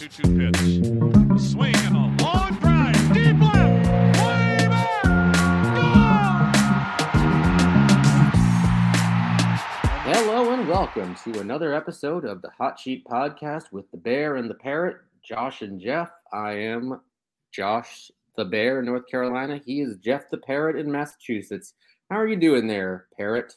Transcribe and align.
2-2 0.00 0.16
pitch. 0.38 1.50
Swing 1.52 1.76
and 1.76 1.94
a 1.94 2.24
long 2.24 2.54
drive. 2.54 3.12
Deep 3.12 3.38
left. 3.38 3.86
Hello 10.06 10.52
and 10.54 10.66
welcome 10.66 11.14
to 11.16 11.40
another 11.40 11.74
episode 11.74 12.24
of 12.24 12.40
the 12.40 12.48
Hot 12.48 12.80
Sheet 12.80 13.04
Podcast 13.04 13.72
with 13.72 13.90
the 13.90 13.98
Bear 13.98 14.36
and 14.36 14.48
the 14.48 14.54
Parrot, 14.54 14.96
Josh 15.22 15.60
and 15.60 15.78
Geoff. 15.78 16.10
I 16.32 16.52
am 16.52 17.02
Josh 17.52 18.10
the 18.38 18.46
Bear 18.46 18.78
in 18.78 18.86
North 18.86 19.06
Carolina. 19.06 19.60
He 19.62 19.82
is 19.82 19.98
Geoff 19.98 20.30
the 20.30 20.38
Parrot 20.38 20.76
in 20.76 20.90
Massachusetts. 20.90 21.74
How 22.10 22.16
are 22.16 22.26
you 22.26 22.36
doing 22.36 22.66
there, 22.66 23.04
Parrot? 23.18 23.54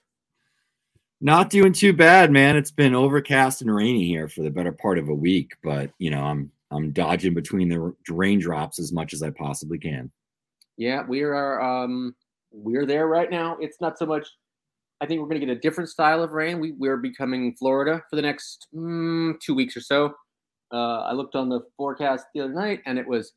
Not 1.23 1.49
doing 1.49 1.71
too 1.71 1.93
bad, 1.93 2.31
man. 2.31 2.57
It's 2.57 2.69
been 2.69 2.93
overcast 2.93 3.61
and 3.61 3.73
rainy 3.73 4.05
here 4.05 4.27
for 4.27 4.41
the 4.41 4.51
better 4.51 4.73
part 4.73 4.99
of 4.99 5.07
a 5.07 5.13
week, 5.13 5.53
but 5.63 5.89
you 5.97 6.11
know, 6.11 6.21
I'm 6.21 6.51
I'm 6.69 6.91
dodging 6.91 7.33
between 7.33 7.69
the 7.69 7.95
raindrops 8.09 8.77
as 8.77 8.91
much 8.91 9.13
as 9.13 9.23
I 9.23 9.29
possibly 9.29 9.77
can. 9.77 10.11
Yeah, 10.75 11.05
we 11.07 11.21
are 11.21 11.61
um 11.61 12.13
we're 12.51 12.85
there 12.85 13.07
right 13.07 13.31
now. 13.31 13.55
It's 13.61 13.79
not 13.79 13.97
so 13.97 14.05
much 14.05 14.27
I 14.99 15.05
think 15.05 15.21
we're 15.21 15.29
going 15.29 15.39
to 15.39 15.45
get 15.45 15.55
a 15.55 15.61
different 15.61 15.89
style 15.89 16.21
of 16.23 16.33
rain. 16.33 16.59
We 16.59 16.73
we're 16.73 16.97
becoming 16.97 17.55
Florida 17.55 18.03
for 18.09 18.17
the 18.17 18.21
next 18.21 18.67
mm, 18.75 19.39
2 19.39 19.55
weeks 19.55 19.77
or 19.77 19.81
so. 19.81 20.13
Uh, 20.73 21.03
I 21.03 21.13
looked 21.13 21.35
on 21.35 21.47
the 21.47 21.61
forecast 21.77 22.25
the 22.33 22.41
other 22.41 22.53
night 22.53 22.81
and 22.85 22.99
it 22.99 23.07
was 23.07 23.31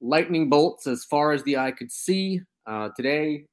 lightning 0.00 0.48
bolts 0.48 0.86
as 0.86 1.04
far 1.06 1.32
as 1.32 1.42
the 1.42 1.56
eye 1.56 1.72
could 1.72 1.90
see. 1.90 2.40
Uh, 2.68 2.90
today, 2.94 3.46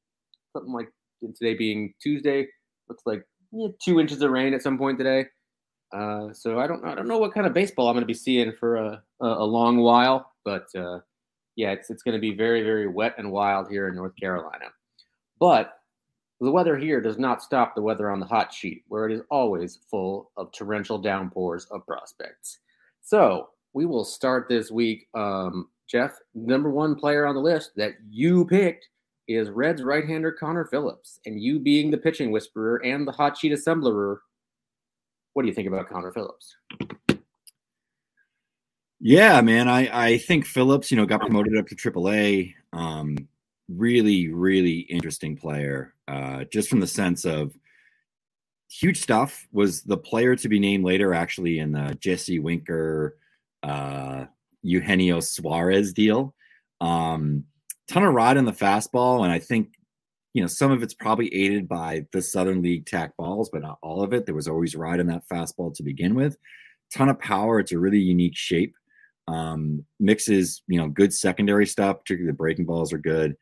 something 0.54 0.74
like 0.74 0.90
today 1.36 1.56
being 1.56 1.92
Tuesday, 2.00 2.48
looks 2.88 3.02
like 3.08 3.24
yeah, 3.52 3.68
two 3.84 4.00
inches 4.00 4.22
of 4.22 4.32
rain 4.32 4.54
at 4.54 4.62
some 4.62 4.78
point 4.78 4.98
today. 4.98 5.26
Uh, 5.92 6.32
so 6.34 6.60
I 6.60 6.68
don't 6.68 6.86
I 6.86 6.94
don't 6.94 7.08
know 7.08 7.18
what 7.18 7.34
kind 7.34 7.48
of 7.48 7.54
baseball 7.54 7.88
I'm 7.88 7.96
going 7.96 8.02
to 8.02 8.08
be 8.08 8.14
seeing 8.14 8.52
for 8.54 8.76
a, 8.76 9.04
a, 9.22 9.28
a 9.28 9.46
long 9.46 9.78
while, 9.78 10.32
but 10.46 10.68
uh, 10.76 11.00
yeah, 11.56 11.72
it's 11.72 11.90
it's 11.90 12.04
going 12.04 12.14
to 12.14 12.22
be 12.22 12.36
very 12.36 12.64
very 12.64 12.88
wet 12.88 13.16
and 13.18 13.32
wild 13.32 13.70
here 13.70 13.88
in 13.88 13.96
North 13.96 14.16
Carolina. 14.16 14.66
But 15.40 15.80
the 16.42 16.52
weather 16.52 16.78
here 16.78 17.02
does 17.02 17.18
not 17.18 17.42
stop 17.42 17.76
the 17.76 17.82
weather 17.82 18.10
on 18.10 18.20
the 18.20 18.26
hot 18.26 18.54
sheet, 18.54 18.84
where 18.88 19.10
it 19.10 19.14
is 19.14 19.22
always 19.30 19.80
full 19.90 20.32
of 20.38 20.52
torrential 20.52 20.98
downpours 20.98 21.66
of 21.72 21.86
prospects. 21.86 22.60
So 23.02 23.50
we 23.74 23.86
will 23.86 24.06
start 24.06 24.48
this 24.48 24.72
week. 24.72 25.08
Um, 25.16 25.70
Geoff, 25.88 26.20
number 26.36 26.70
one 26.70 26.96
player 26.96 27.26
on 27.26 27.34
the 27.34 27.42
list 27.42 27.72
that 27.76 27.94
you 28.10 28.46
picked 28.46 28.88
is 29.30 29.50
Reds 29.50 29.84
right-hander 29.84 30.32
Connor 30.32 30.66
Phillips, 30.66 31.20
and 31.26 31.40
you 31.40 31.60
being 31.60 31.92
the 31.92 31.98
pitching 31.98 32.32
whisperer 32.32 32.78
and 32.84 33.08
the 33.08 33.12
hot 33.12 33.38
sheet 33.38 33.52
assembler, 33.52 34.18
what 35.34 35.44
do 35.44 35.48
you 35.48 35.54
think 35.54 35.68
about 35.68 35.90
Connor 35.90 36.12
Phillips? 36.12 36.56
Yeah, 39.00 39.40
man, 39.42 39.70
I 39.70 40.08
I 40.08 40.18
think 40.18 40.46
Phillips, 40.46 40.92
you 40.92 40.98
know, 40.98 41.06
got 41.06 41.22
promoted 41.22 41.58
up 41.58 41.68
to 41.68 41.76
AAA. 41.76 42.56
Um, 42.74 43.30
really, 43.70 44.28
really 44.28 44.80
interesting 44.80 45.38
player. 45.38 45.94
Uh, 46.08 46.44
just 46.52 46.70
from 46.70 46.80
the 46.80 46.88
sense 46.88 47.24
of 47.24 47.54
huge 48.70 49.02
stuff. 49.02 49.48
Was 49.52 49.82
the 49.84 49.98
player 49.98 50.36
to 50.36 50.50
be 50.50 50.60
named 50.60 50.84
later 50.84 51.14
actually 51.14 51.60
in 51.60 51.72
the 51.72 51.98
Jesse 52.00 52.40
Winker, 52.40 53.18
uh, 53.64 54.26
Eugenio 54.62 55.20
Suarez 55.20 55.94
deal? 55.94 56.36
Um, 56.82 57.46
ton 57.90 58.04
of 58.04 58.14
rod 58.14 58.38
in 58.38 58.46
the 58.46 58.52
fastball, 58.52 59.24
and 59.24 59.32
I 59.32 59.40
think 59.40 59.74
you 60.34 60.42
know 60.42 60.48
some 60.48 60.72
of 60.72 60.84
it's 60.84 60.94
probably 60.94 61.34
aided 61.34 61.68
by 61.68 62.06
the 62.14 62.22
Southern 62.22 62.62
League 62.62 62.86
tack 62.86 63.18
balls, 63.18 63.50
but 63.52 63.62
not 63.62 63.80
all 63.82 64.04
of 64.04 64.14
it. 64.14 64.26
There 64.26 64.36
was 64.36 64.48
always 64.48 64.76
ride 64.76 65.00
in 65.00 65.08
that 65.08 65.24
fastball 65.32 65.74
to 65.76 65.84
begin 65.84 66.16
with. 66.16 66.38
Ton 66.94 67.10
of 67.10 67.20
power. 67.20 67.60
It's 67.60 67.72
a 67.72 67.80
really 67.80 68.00
unique 68.00 68.38
shape. 68.38 68.76
Um, 69.28 69.86
mixes 70.00 70.64
you 70.68 70.80
know 70.80 70.88
good 70.88 71.14
secondary 71.14 71.66
stuff, 71.66 72.00
particularly 72.00 72.32
the 72.32 72.38
breaking 72.38 72.66
balls 72.66 72.94
are 72.94 73.00
good. 73.00 73.36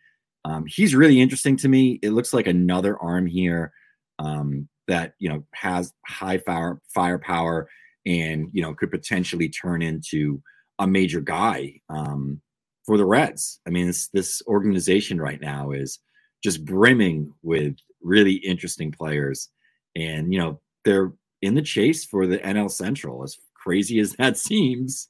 Um, 0.45 0.65
he's 0.65 0.95
really 0.95 1.19
interesting 1.19 1.57
to 1.57 1.67
me. 1.67 1.99
It 2.01 2.11
looks 2.11 2.33
like 2.33 2.47
another 2.47 2.97
arm 2.99 3.25
here 3.25 3.73
um, 4.19 4.67
that 4.87 5.13
you 5.19 5.29
know 5.29 5.43
has 5.53 5.93
high 6.05 6.37
fire 6.39 6.81
firepower 6.93 7.69
and 8.05 8.49
you 8.53 8.61
know 8.61 8.73
could 8.73 8.91
potentially 8.91 9.49
turn 9.49 9.81
into 9.81 10.41
a 10.79 10.87
major 10.87 11.21
guy. 11.21 11.81
Um, 11.89 12.41
for 12.87 12.97
the 12.97 13.05
Reds. 13.05 13.59
I 13.67 13.69
mean, 13.69 13.85
this, 14.13 14.41
organization 14.47 15.19
right 15.19 15.39
now 15.39 15.71
is 15.71 15.99
just 16.41 16.65
brimming 16.65 17.33
with 17.43 17.75
really 18.01 18.35
interesting 18.35 18.91
players. 18.91 19.49
And, 19.95 20.33
you 20.33 20.39
know, 20.39 20.61
they're 20.85 21.11
in 21.41 21.53
the 21.53 21.61
chase 21.61 22.05
for 22.05 22.25
the 22.25 22.39
NL 22.39 22.71
Central. 22.71 23.23
As 23.23 23.37
crazy 23.53 23.99
as 23.99 24.13
that 24.13 24.37
seems, 24.47 25.09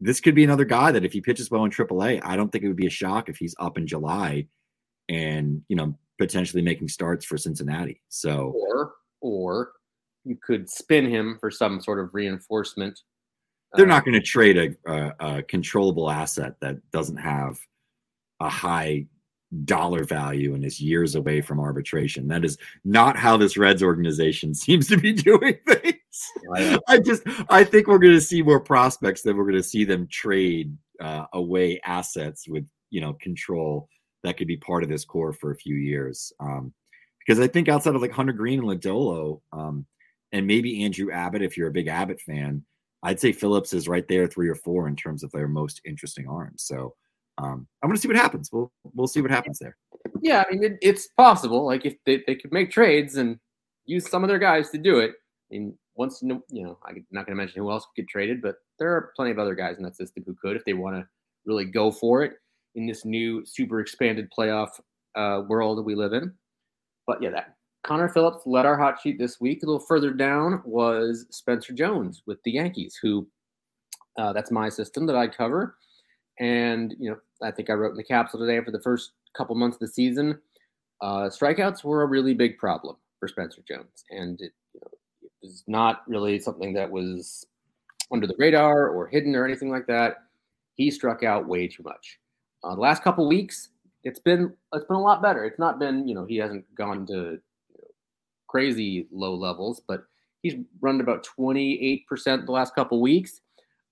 this 0.00 0.20
could 0.20 0.34
be 0.34 0.42
another 0.42 0.64
guy 0.64 0.90
that 0.90 1.04
if 1.04 1.12
he 1.12 1.20
pitches 1.20 1.50
well 1.50 1.64
in 1.64 1.70
AAA, 1.70 2.22
I 2.24 2.34
don't 2.34 2.50
think 2.50 2.64
it 2.64 2.68
would 2.68 2.76
be 2.76 2.86
a 2.86 2.90
shock 2.90 3.28
if 3.28 3.36
he's 3.36 3.54
up 3.60 3.76
in 3.76 3.86
July 3.86 4.46
and, 5.08 5.62
you 5.68 5.76
know, 5.76 5.94
potentially 6.18 6.62
making 6.62 6.88
starts 6.88 7.26
for 7.26 7.36
Cincinnati. 7.36 8.00
So, 8.08 8.54
or, 8.56 8.94
or 9.20 9.72
you 10.24 10.38
could 10.42 10.70
spin 10.70 11.08
him 11.08 11.36
for 11.40 11.50
some 11.50 11.78
sort 11.80 12.00
of 12.00 12.14
reinforcement 12.14 12.98
they're 13.74 13.86
not 13.86 14.04
going 14.04 14.14
to 14.14 14.20
trade 14.20 14.56
a, 14.56 14.90
a, 14.90 15.14
a, 15.20 15.42
controllable 15.42 16.10
asset 16.10 16.54
that 16.60 16.78
doesn't 16.90 17.16
have 17.16 17.58
a 18.40 18.48
high 18.48 19.06
dollar 19.64 20.04
value 20.04 20.54
and 20.54 20.64
is 20.64 20.80
years 20.80 21.14
away 21.14 21.40
from 21.40 21.60
arbitration. 21.60 22.28
That 22.28 22.44
is 22.44 22.58
not 22.84 23.16
how 23.16 23.36
this 23.36 23.56
Reds 23.56 23.82
organization 23.82 24.54
seems 24.54 24.88
to 24.88 24.96
be 24.96 25.12
doing 25.12 25.58
things. 25.66 25.94
I 26.88 26.98
just 26.98 27.22
I 27.50 27.64
think 27.64 27.86
we're 27.86 27.98
going 27.98 28.14
to 28.14 28.20
see 28.20 28.42
more 28.42 28.60
prospects 28.60 29.22
than 29.22 29.36
we're 29.36 29.44
going 29.44 29.56
to 29.56 29.62
see 29.62 29.84
them 29.84 30.08
trade 30.10 30.76
uh, 31.00 31.26
away 31.32 31.80
assets 31.84 32.48
with 32.48 32.66
you 32.90 33.00
know 33.00 33.14
control 33.14 33.88
that 34.22 34.36
could 34.36 34.48
be 34.48 34.56
part 34.56 34.82
of 34.82 34.88
this 34.88 35.04
core 35.04 35.32
for 35.32 35.50
a 35.50 35.56
few 35.56 35.76
years. 35.76 36.32
Um, 36.40 36.72
because 37.18 37.40
I 37.40 37.48
think 37.48 37.68
outside 37.68 37.96
of 37.96 38.02
like 38.02 38.12
Hunter 38.12 38.32
Greene 38.32 38.60
and 38.60 38.68
Lodolo, 38.68 39.40
um, 39.52 39.84
and 40.32 40.46
maybe 40.46 40.84
Andrew 40.84 41.10
Abbott, 41.10 41.42
if 41.42 41.56
you're 41.56 41.68
a 41.68 41.72
big 41.72 41.88
Abbott 41.88 42.20
fan, 42.20 42.64
I'd 43.06 43.20
say 43.20 43.30
Phillips 43.30 43.72
is 43.72 43.86
right 43.86 44.06
there, 44.08 44.26
three 44.26 44.48
or 44.48 44.56
four 44.56 44.88
in 44.88 44.96
terms 44.96 45.22
of 45.22 45.30
their 45.30 45.46
most 45.46 45.80
interesting 45.84 46.28
arms. 46.28 46.64
So 46.64 46.94
um, 47.38 47.68
I'm 47.80 47.88
going 47.88 47.94
to 47.94 48.00
see 48.00 48.08
what 48.08 48.16
happens. 48.16 48.50
We'll 48.52 48.72
we'll 48.94 49.06
see 49.06 49.20
what 49.20 49.30
happens 49.30 49.60
there. 49.60 49.76
Yeah, 50.20 50.42
I 50.46 50.52
mean 50.52 50.64
it, 50.64 50.78
it's 50.82 51.08
possible. 51.16 51.64
Like 51.64 51.86
if 51.86 51.94
they, 52.04 52.24
they 52.26 52.34
could 52.34 52.52
make 52.52 52.72
trades 52.72 53.16
and 53.16 53.38
use 53.84 54.10
some 54.10 54.24
of 54.24 54.28
their 54.28 54.40
guys 54.40 54.70
to 54.70 54.78
do 54.78 54.98
it. 54.98 55.12
I 55.12 55.54
mean, 55.54 55.78
once 55.94 56.20
you 56.20 56.42
know, 56.50 56.78
I'm 56.84 57.06
not 57.12 57.26
going 57.26 57.36
to 57.36 57.40
mention 57.40 57.62
who 57.62 57.70
else 57.70 57.86
could 57.94 58.02
get 58.02 58.08
traded, 58.08 58.42
but 58.42 58.56
there 58.80 58.90
are 58.90 59.12
plenty 59.14 59.30
of 59.30 59.38
other 59.38 59.54
guys 59.54 59.76
in 59.76 59.84
that 59.84 59.96
system 59.96 60.24
who 60.26 60.34
could 60.34 60.56
if 60.56 60.64
they 60.64 60.74
want 60.74 60.96
to 60.96 61.06
really 61.44 61.64
go 61.64 61.92
for 61.92 62.24
it 62.24 62.32
in 62.74 62.86
this 62.86 63.04
new 63.04 63.46
super 63.46 63.78
expanded 63.80 64.28
playoff 64.36 64.70
uh, 65.14 65.42
world 65.48 65.78
that 65.78 65.82
we 65.82 65.94
live 65.94 66.12
in. 66.12 66.32
But 67.06 67.22
yeah, 67.22 67.30
that 67.30 67.55
Connor 67.86 68.08
Phillips 68.08 68.42
led 68.46 68.66
our 68.66 68.76
hot 68.76 69.00
sheet 69.00 69.16
this 69.18 69.40
week. 69.40 69.62
A 69.62 69.66
little 69.66 69.78
further 69.78 70.10
down 70.10 70.60
was 70.64 71.26
Spencer 71.30 71.72
Jones 71.72 72.22
with 72.26 72.42
the 72.42 72.50
Yankees, 72.50 72.98
who 73.00 73.26
uh, 74.18 74.32
that's 74.32 74.50
my 74.50 74.68
system 74.68 75.06
that 75.06 75.16
I 75.16 75.28
cover. 75.28 75.76
And, 76.40 76.94
you 76.98 77.10
know, 77.10 77.16
I 77.42 77.50
think 77.50 77.70
I 77.70 77.74
wrote 77.74 77.92
in 77.92 77.96
the 77.96 78.04
capsule 78.04 78.40
today 78.40 78.62
for 78.64 78.72
the 78.72 78.80
first 78.80 79.12
couple 79.36 79.54
months 79.54 79.76
of 79.76 79.80
the 79.80 79.88
season, 79.88 80.38
uh, 81.00 81.28
strikeouts 81.28 81.84
were 81.84 82.02
a 82.02 82.06
really 82.06 82.34
big 82.34 82.58
problem 82.58 82.96
for 83.20 83.28
Spencer 83.28 83.62
Jones. 83.66 84.04
And 84.10 84.40
it, 84.40 84.52
you 84.74 84.80
know, 84.80 84.90
it 85.22 85.30
was 85.42 85.62
not 85.66 86.02
really 86.08 86.40
something 86.40 86.74
that 86.74 86.90
was 86.90 87.46
under 88.10 88.26
the 88.26 88.36
radar 88.38 88.88
or 88.88 89.06
hidden 89.06 89.36
or 89.36 89.44
anything 89.44 89.70
like 89.70 89.86
that. 89.86 90.24
He 90.74 90.90
struck 90.90 91.22
out 91.22 91.46
way 91.46 91.68
too 91.68 91.84
much. 91.84 92.18
Uh, 92.64 92.74
the 92.74 92.80
last 92.80 93.04
couple 93.04 93.28
weeks, 93.28 93.68
it's 94.02 94.18
been 94.18 94.52
it's 94.72 94.84
been 94.86 94.96
a 94.96 95.00
lot 95.00 95.22
better. 95.22 95.44
It's 95.44 95.58
not 95.58 95.78
been, 95.78 96.06
you 96.08 96.14
know, 96.14 96.24
he 96.24 96.36
hasn't 96.36 96.64
gone 96.74 97.06
to 97.06 97.38
crazy 98.56 99.06
low 99.12 99.34
levels, 99.34 99.82
but 99.86 100.04
he's 100.40 100.54
run 100.80 100.98
about 101.02 101.26
28% 101.38 102.06
the 102.46 102.52
last 102.52 102.74
couple 102.74 103.02
weeks. 103.02 103.42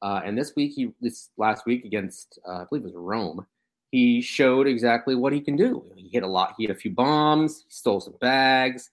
Uh, 0.00 0.22
and 0.24 0.38
this 0.38 0.54
week, 0.56 0.72
he 0.74 0.90
this 1.02 1.28
last 1.36 1.66
week 1.66 1.84
against 1.84 2.38
uh, 2.48 2.62
I 2.62 2.64
believe 2.70 2.84
it 2.84 2.86
was 2.86 2.94
Rome, 2.96 3.46
he 3.90 4.22
showed 4.22 4.66
exactly 4.66 5.16
what 5.16 5.34
he 5.34 5.40
can 5.42 5.54
do. 5.54 5.84
He 5.96 6.08
hit 6.08 6.22
a 6.22 6.26
lot. 6.26 6.54
He 6.56 6.64
hit 6.64 6.74
a 6.74 6.78
few 6.78 6.92
bombs. 6.92 7.64
He 7.68 7.74
stole 7.74 8.00
some 8.00 8.16
bags. 8.22 8.90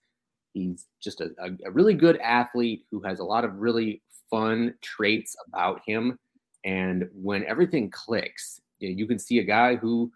He's 0.54 0.88
just 1.01 1.22
a, 1.22 1.30
a, 1.40 1.69
a 1.69 1.72
really 1.72 1.94
good 1.94 2.18
athlete 2.18 2.84
who 2.92 3.00
has 3.04 3.19
a 3.19 3.24
lot 3.24 3.46
of 3.46 3.56
really 3.56 4.01
fun 4.30 4.74
traits 4.81 5.38
about 5.48 5.81
him. 5.86 6.19
And 6.66 7.10
when 7.13 7.46
everything 7.46 7.90
clicks, 7.90 8.60
you, 8.80 8.90
know, 8.90 8.96
you 8.98 9.07
can 9.07 9.19
see 9.19 9.40
a 9.40 9.46
guy 9.46 9.78
who, 9.78 10.12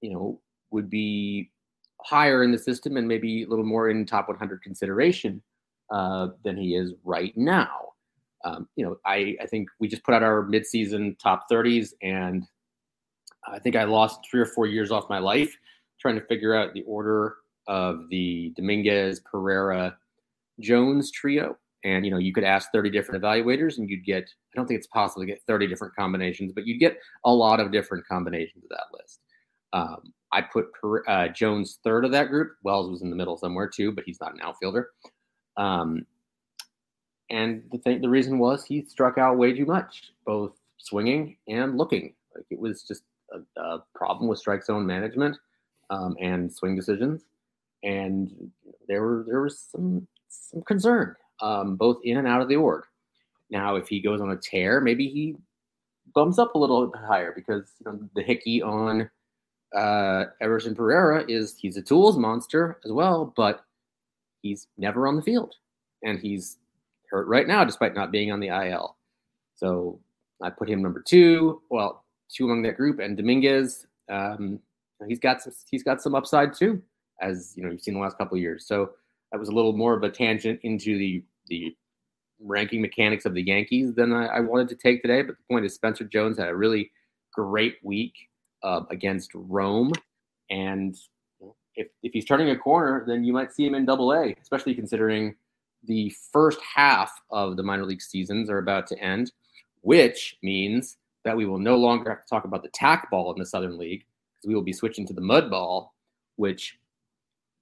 you 0.00 0.12
know, 0.12 0.40
would 0.70 0.88
be 0.88 1.50
higher 2.04 2.42
in 2.42 2.52
the 2.52 2.58
system 2.58 2.96
and 2.96 3.06
maybe 3.06 3.42
a 3.42 3.48
little 3.48 3.64
more 3.64 3.90
in 3.90 4.06
top 4.06 4.28
100 4.28 4.62
consideration 4.62 5.42
uh, 5.90 6.28
than 6.44 6.56
he 6.56 6.74
is 6.74 6.92
right 7.04 7.36
now. 7.36 7.90
Um, 8.44 8.68
you 8.76 8.84
know, 8.84 8.96
I, 9.04 9.36
I 9.40 9.46
think 9.46 9.68
we 9.80 9.88
just 9.88 10.04
put 10.04 10.14
out 10.14 10.22
our 10.22 10.44
midseason 10.44 11.18
top 11.18 11.44
30s, 11.50 11.92
and 12.02 12.44
I 13.46 13.58
think 13.58 13.76
I 13.76 13.84
lost 13.84 14.20
three 14.30 14.40
or 14.40 14.46
four 14.46 14.66
years 14.66 14.90
off 14.90 15.10
my 15.10 15.18
life 15.18 15.54
trying 16.00 16.14
to 16.14 16.26
figure 16.26 16.54
out 16.54 16.72
the 16.72 16.82
order 16.84 17.36
of 17.68 18.08
the 18.08 18.52
Dominguez, 18.56 19.20
Pereira, 19.20 19.96
Jones 20.58 21.10
trio. 21.10 21.56
And 21.84 22.04
you 22.04 22.10
know, 22.10 22.18
you 22.18 22.32
could 22.32 22.44
ask 22.44 22.70
30 22.72 22.90
different 22.90 23.22
evaluators, 23.22 23.78
and 23.78 23.88
you'd 23.88 24.04
get. 24.04 24.24
I 24.24 24.56
don't 24.56 24.66
think 24.66 24.78
it's 24.78 24.86
possible 24.88 25.22
to 25.22 25.26
get 25.26 25.42
30 25.46 25.66
different 25.66 25.94
combinations, 25.94 26.52
but 26.52 26.66
you'd 26.66 26.78
get 26.78 26.98
a 27.24 27.32
lot 27.32 27.60
of 27.60 27.72
different 27.72 28.06
combinations 28.06 28.64
of 28.64 28.70
that 28.70 28.86
list. 28.92 29.20
Um, 29.72 30.12
I 30.32 30.42
put 30.42 30.68
uh, 31.08 31.28
Jones 31.28 31.78
third 31.82 32.04
of 32.04 32.12
that 32.12 32.28
group. 32.28 32.52
Wells 32.62 32.90
was 32.90 33.02
in 33.02 33.10
the 33.10 33.16
middle 33.16 33.36
somewhere 33.36 33.68
too, 33.68 33.92
but 33.92 34.04
he's 34.04 34.20
not 34.20 34.34
an 34.34 34.40
outfielder. 34.42 34.90
Um, 35.56 36.06
and 37.30 37.62
the 37.70 37.78
thing, 37.78 38.00
the 38.00 38.08
reason 38.08 38.38
was 38.38 38.64
he 38.64 38.84
struck 38.84 39.18
out 39.18 39.38
way 39.38 39.52
too 39.52 39.66
much, 39.66 40.12
both 40.24 40.52
swinging 40.78 41.36
and 41.48 41.76
looking. 41.76 42.14
Like 42.34 42.46
it 42.50 42.58
was 42.58 42.82
just 42.82 43.02
a, 43.32 43.60
a 43.60 43.84
problem 43.94 44.28
with 44.28 44.38
strike 44.38 44.64
zone 44.64 44.86
management 44.86 45.36
um, 45.90 46.16
and 46.20 46.52
swing 46.52 46.76
decisions, 46.76 47.24
and 47.82 48.50
there 48.88 49.02
were 49.02 49.24
there 49.28 49.42
was 49.42 49.58
some 49.58 50.06
some 50.28 50.62
concern 50.62 51.16
um, 51.40 51.76
both 51.76 51.98
in 52.04 52.16
and 52.18 52.28
out 52.28 52.42
of 52.42 52.48
the 52.48 52.56
org. 52.56 52.84
Now, 53.50 53.76
if 53.76 53.88
he 53.88 54.00
goes 54.00 54.20
on 54.20 54.30
a 54.30 54.36
tear, 54.36 54.80
maybe 54.80 55.08
he 55.08 55.36
bumps 56.14 56.38
up 56.38 56.54
a 56.54 56.58
little 56.58 56.86
bit 56.86 57.00
higher 57.06 57.32
because 57.34 57.72
you 57.84 57.90
know, 57.90 57.98
the 58.14 58.22
hickey 58.22 58.62
on 58.62 59.10
uh, 59.74 60.24
Everson 60.40 60.74
Pereira 60.74 61.24
is 61.28 61.56
he's 61.58 61.76
a 61.76 61.82
tools 61.82 62.16
monster 62.16 62.78
as 62.84 62.92
well, 62.92 63.32
but 63.36 63.64
he's 64.42 64.68
never 64.78 65.06
on 65.06 65.16
the 65.16 65.22
field, 65.22 65.54
and 66.02 66.18
he's 66.18 66.58
hurt 67.10 67.26
right 67.26 67.46
now 67.46 67.64
despite 67.64 67.94
not 67.94 68.12
being 68.12 68.32
on 68.32 68.40
the 68.40 68.48
IL. 68.48 68.96
So 69.56 70.00
I 70.42 70.50
put 70.50 70.68
him 70.68 70.82
number 70.82 71.00
two. 71.00 71.62
Well, 71.70 72.04
two 72.28 72.44
among 72.44 72.62
that 72.62 72.76
group, 72.76 72.98
and 72.98 73.16
Dominguez. 73.16 73.86
Um, 74.08 74.58
he's 75.06 75.20
got 75.20 75.40
some, 75.42 75.52
he's 75.70 75.84
got 75.84 76.02
some 76.02 76.14
upside 76.14 76.54
too, 76.54 76.82
as 77.20 77.54
you 77.56 77.62
know 77.62 77.70
you've 77.70 77.82
seen 77.82 77.94
the 77.94 78.00
last 78.00 78.18
couple 78.18 78.36
of 78.36 78.42
years. 78.42 78.66
So 78.66 78.90
that 79.30 79.38
was 79.38 79.48
a 79.48 79.52
little 79.52 79.72
more 79.72 79.94
of 79.94 80.02
a 80.02 80.10
tangent 80.10 80.60
into 80.62 80.98
the 80.98 81.22
the 81.46 81.76
ranking 82.42 82.80
mechanics 82.80 83.26
of 83.26 83.34
the 83.34 83.42
Yankees 83.42 83.94
than 83.94 84.12
I, 84.12 84.26
I 84.26 84.40
wanted 84.40 84.68
to 84.70 84.74
take 84.74 85.02
today. 85.02 85.22
But 85.22 85.36
the 85.36 85.54
point 85.54 85.64
is, 85.64 85.74
Spencer 85.74 86.04
Jones 86.04 86.38
had 86.38 86.48
a 86.48 86.56
really 86.56 86.90
great 87.32 87.76
week 87.82 88.14
uh, 88.62 88.82
against 88.90 89.30
Rome. 89.34 89.92
And 90.50 90.96
if, 91.74 91.88
if 92.02 92.12
he's 92.12 92.24
turning 92.24 92.50
a 92.50 92.56
corner, 92.56 93.04
then 93.06 93.24
you 93.24 93.32
might 93.32 93.52
see 93.52 93.66
him 93.66 93.74
in 93.74 93.86
double 93.86 94.12
A, 94.12 94.34
especially 94.42 94.74
considering 94.74 95.34
the 95.84 96.12
first 96.32 96.58
half 96.74 97.12
of 97.30 97.56
the 97.56 97.62
minor 97.62 97.84
league 97.84 98.02
seasons 98.02 98.50
are 98.50 98.58
about 98.58 98.86
to 98.88 98.98
end, 98.98 99.32
which 99.80 100.36
means 100.42 100.98
that 101.24 101.36
we 101.36 101.46
will 101.46 101.58
no 101.58 101.76
longer 101.76 102.10
have 102.10 102.22
to 102.22 102.28
talk 102.28 102.44
about 102.44 102.62
the 102.62 102.68
tack 102.70 103.10
ball 103.10 103.32
in 103.32 103.38
the 103.38 103.46
Southern 103.46 103.78
League 103.78 104.04
because 104.36 104.48
we 104.48 104.54
will 104.54 104.62
be 104.62 104.72
switching 104.72 105.06
to 105.06 105.14
the 105.14 105.20
mud 105.20 105.50
ball, 105.50 105.94
which 106.36 106.78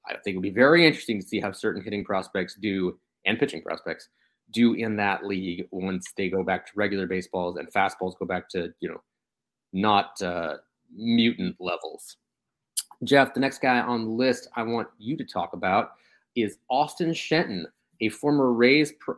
I 0.06 0.16
think 0.24 0.36
will 0.36 0.42
be 0.42 0.50
very 0.50 0.86
interesting 0.86 1.20
to 1.20 1.26
see 1.26 1.40
how 1.40 1.52
certain 1.52 1.82
hitting 1.82 2.04
prospects 2.04 2.54
do 2.54 2.98
and 3.24 3.38
pitching 3.38 3.62
prospects 3.62 4.08
do 4.52 4.74
in 4.74 4.96
that 4.96 5.26
league 5.26 5.66
once 5.70 6.12
they 6.16 6.28
go 6.30 6.42
back 6.42 6.66
to 6.66 6.72
regular 6.74 7.06
baseballs 7.06 7.56
and 7.56 7.70
fastballs 7.72 8.18
go 8.18 8.24
back 8.24 8.48
to, 8.50 8.72
you 8.80 8.88
know, 8.88 9.02
not 9.72 10.20
uh, 10.22 10.56
mutant 10.94 11.56
levels. 11.58 12.16
Geoff, 13.04 13.34
the 13.34 13.40
next 13.40 13.60
guy 13.60 13.80
on 13.80 14.04
the 14.04 14.10
list 14.10 14.48
I 14.56 14.62
want 14.62 14.88
you 14.98 15.16
to 15.16 15.24
talk 15.24 15.52
about 15.52 15.92
is 16.34 16.58
Austin 16.68 17.12
Shenton, 17.14 17.66
a 18.00 18.08
former 18.08 18.52
Rays, 18.52 18.92
pro- 18.98 19.16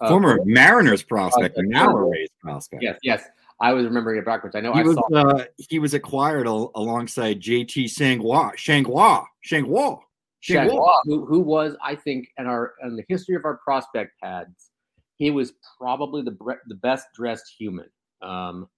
uh, 0.00 0.08
former 0.08 0.38
Mariners 0.44 1.02
prospect, 1.02 1.56
and 1.56 1.68
now 1.68 1.90
a 1.90 2.10
Rays 2.10 2.28
prospect. 2.40 2.82
Yes, 2.82 2.98
yes. 3.02 3.24
I 3.60 3.72
was 3.72 3.84
remembering 3.84 4.18
it 4.18 4.24
backwards. 4.24 4.56
I 4.56 4.60
know 4.60 4.72
he 4.72 4.80
I 4.80 4.82
was 4.82 4.94
saw. 4.94 5.14
uh, 5.14 5.44
he 5.56 5.78
was 5.78 5.94
acquired 5.94 6.48
al- 6.48 6.72
alongside 6.74 7.40
JT 7.40 7.84
Sangwa, 7.84 8.56
Shanghua, 8.56 9.24
Shanghua, 9.40 10.00
Shanghua, 10.40 11.00
who, 11.04 11.24
who 11.24 11.38
was, 11.38 11.76
I 11.80 11.94
think, 11.94 12.28
in 12.38 12.46
our 12.46 12.74
in 12.82 12.96
the 12.96 13.04
history 13.08 13.36
of 13.36 13.44
our 13.44 13.58
prospect 13.58 14.20
pads, 14.20 14.70
he 15.16 15.30
was 15.30 15.52
probably 15.78 16.22
the 16.22 16.36
the 16.66 16.74
best 16.74 17.06
dressed 17.14 17.54
human. 17.56 17.88
Um, 18.20 18.68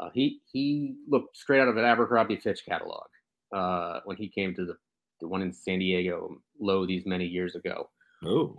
uh, 0.00 0.10
he 0.14 0.40
he 0.50 0.94
looked 1.08 1.36
straight 1.36 1.60
out 1.60 1.68
of 1.68 1.76
an 1.76 1.84
Abercrombie 1.84 2.36
Fitch 2.36 2.64
catalog 2.66 3.06
uh, 3.54 4.00
when 4.04 4.16
he 4.16 4.28
came 4.28 4.54
to 4.54 4.64
the, 4.64 4.76
the 5.20 5.28
one 5.28 5.42
in 5.42 5.52
San 5.52 5.78
Diego 5.78 6.40
low 6.60 6.86
these 6.86 7.04
many 7.06 7.26
years 7.26 7.54
ago. 7.54 7.88
Oh, 8.24 8.56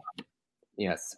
yes. 0.78 1.16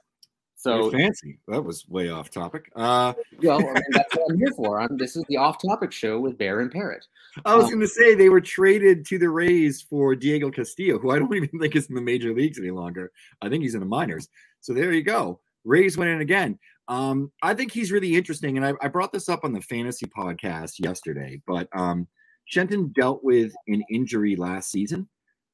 so 0.56 0.90
So 0.90 0.92
fancy. 0.92 1.40
That 1.48 1.64
was 1.64 1.88
way 1.88 2.10
off 2.10 2.30
topic. 2.30 2.72
Uh, 2.76 3.14
well, 3.42 3.60
I 3.60 3.64
mean, 3.74 3.84
that's 3.92 4.16
what 4.16 4.32
I'm 4.32 4.38
here 4.38 4.52
for. 4.56 4.80
I'm, 4.82 4.98
this 4.98 5.16
is 5.16 5.24
the 5.30 5.38
off-topic 5.38 5.92
show 5.92 6.20
with 6.20 6.38
Bear 6.38 6.60
and 6.62 6.72
Parrot. 6.72 7.06
I 7.46 7.56
was 7.56 7.66
Um, 7.66 7.72
going 7.72 7.82
to 7.82 7.88
say 7.88 8.14
they 8.16 8.30
were 8.30 8.42
traded 8.42 9.06
to 9.08 9.18
the 9.18 9.30
Rays 9.30 9.82
for 9.82 10.16
Diego 10.16 10.50
Castillo, 10.52 11.00
who 11.00 11.12
I 11.12 11.20
don't 11.20 11.36
even 11.36 11.60
think 11.60 11.76
is 11.76 11.88
in 11.88 11.96
the 11.96 12.02
major 12.02 12.34
leagues 12.34 12.60
any 12.60 12.72
longer. 12.72 13.12
I 13.42 13.50
think 13.50 13.64
he's 13.64 13.74
in 13.76 13.80
the 13.80 13.86
minors. 13.86 14.28
So 14.60 14.74
there 14.74 14.92
you 14.92 15.04
go. 15.04 15.40
Rays 15.64 15.98
went 15.98 16.10
in 16.12 16.22
again. 16.22 16.58
Um, 16.88 17.32
I 17.42 17.54
think 17.54 17.72
he's 17.72 17.92
really 17.92 18.16
interesting, 18.16 18.58
and 18.58 18.66
I, 18.66 18.74
I 18.82 18.88
brought 18.88 19.14
this 19.14 19.30
up 19.30 19.44
on 19.44 19.54
the 19.54 19.62
fantasy 19.62 20.06
podcast 20.06 20.74
yesterday. 20.80 21.42
But 21.48 21.68
um, 21.74 22.08
Shenton 22.46 22.92
dealt 22.94 23.24
with 23.24 23.54
an 23.68 23.84
injury 23.90 24.36
last 24.36 24.72
season, 24.72 25.08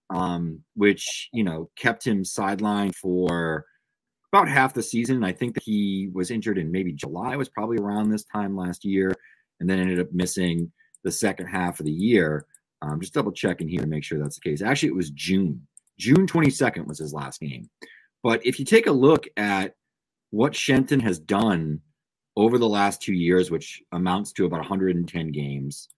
um, 0.09 0.63
which 0.75 1.29
you 1.33 1.44
know 1.44 1.69
kept 1.77 2.06
him 2.06 2.24
sidelined 2.24 2.95
for 2.95 3.65
about 4.31 4.50
half 4.50 4.74
the 4.74 4.83
season. 4.83 5.24
I 5.24 5.31
think 5.31 5.53
that 5.53 5.63
he 5.63 6.09
was 6.13 6.31
injured 6.31 6.57
in 6.57 6.71
maybe 6.71 6.94
July, 6.94 7.35
was 7.35 7.50
probably 7.50 7.77
around 7.77 8.09
this 8.09 8.25
time 8.25 8.56
last 8.56 8.83
year, 8.83 9.13
and 9.59 9.69
then 9.69 9.79
ended 9.79 10.00
up 10.00 10.12
missing 10.12 10.71
the 11.03 11.12
second 11.12 11.47
half 11.47 11.79
of 11.79 11.85
the 11.85 11.91
year. 11.91 12.45
Um, 12.81 13.00
just 13.00 13.13
double 13.13 13.31
checking 13.31 13.68
here 13.68 13.81
to 13.81 13.88
make 13.88 14.03
sure 14.03 14.19
that's 14.19 14.39
the 14.39 14.50
case. 14.50 14.62
Actually, 14.62 14.89
it 14.89 14.95
was 14.95 15.09
June. 15.12 15.65
June 15.97 16.27
22nd 16.27 16.85
was 16.85 17.00
his 17.00 17.13
last 17.13 17.39
game. 17.39 17.69
But 18.21 18.45
if 18.45 18.59
you 18.59 18.65
take 18.65 18.88
a 18.88 18.91
look 18.91 19.25
at 19.35 19.75
what 20.31 20.56
Shenton 20.56 21.00
has 21.00 21.19
done 21.19 21.81
over 22.35 22.57
the 22.57 22.69
last 22.69 23.01
two 23.01 23.13
years, 23.13 23.50
which 23.50 23.81
amounts 23.91 24.31
to 24.33 24.45
about 24.45 24.59
110 24.59 25.31
games, 25.31 25.89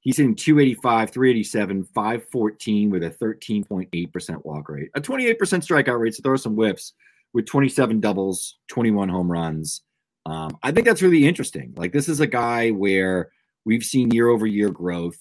he's 0.00 0.16
hitting 0.16 0.34
285, 0.34 1.10
387, 1.10 1.84
514 1.94 2.90
with 2.90 3.02
a 3.02 3.10
13.8% 3.10 4.44
walk 4.44 4.68
rate, 4.68 4.90
a 4.94 5.00
28% 5.00 5.36
strikeout 5.36 5.98
rate. 5.98 6.14
So 6.14 6.22
throw 6.22 6.36
some 6.36 6.56
whips 6.56 6.94
with 7.32 7.46
27 7.46 8.00
doubles, 8.00 8.58
21 8.68 9.08
home 9.08 9.30
runs. 9.30 9.82
Um, 10.26 10.58
I 10.62 10.72
think 10.72 10.86
that's 10.86 11.02
really 11.02 11.26
interesting. 11.26 11.74
Like, 11.76 11.92
this 11.92 12.08
is 12.08 12.20
a 12.20 12.26
guy 12.26 12.70
where 12.70 13.30
we've 13.64 13.84
seen 13.84 14.10
year 14.10 14.28
over 14.28 14.46
year 14.46 14.70
growth. 14.70 15.18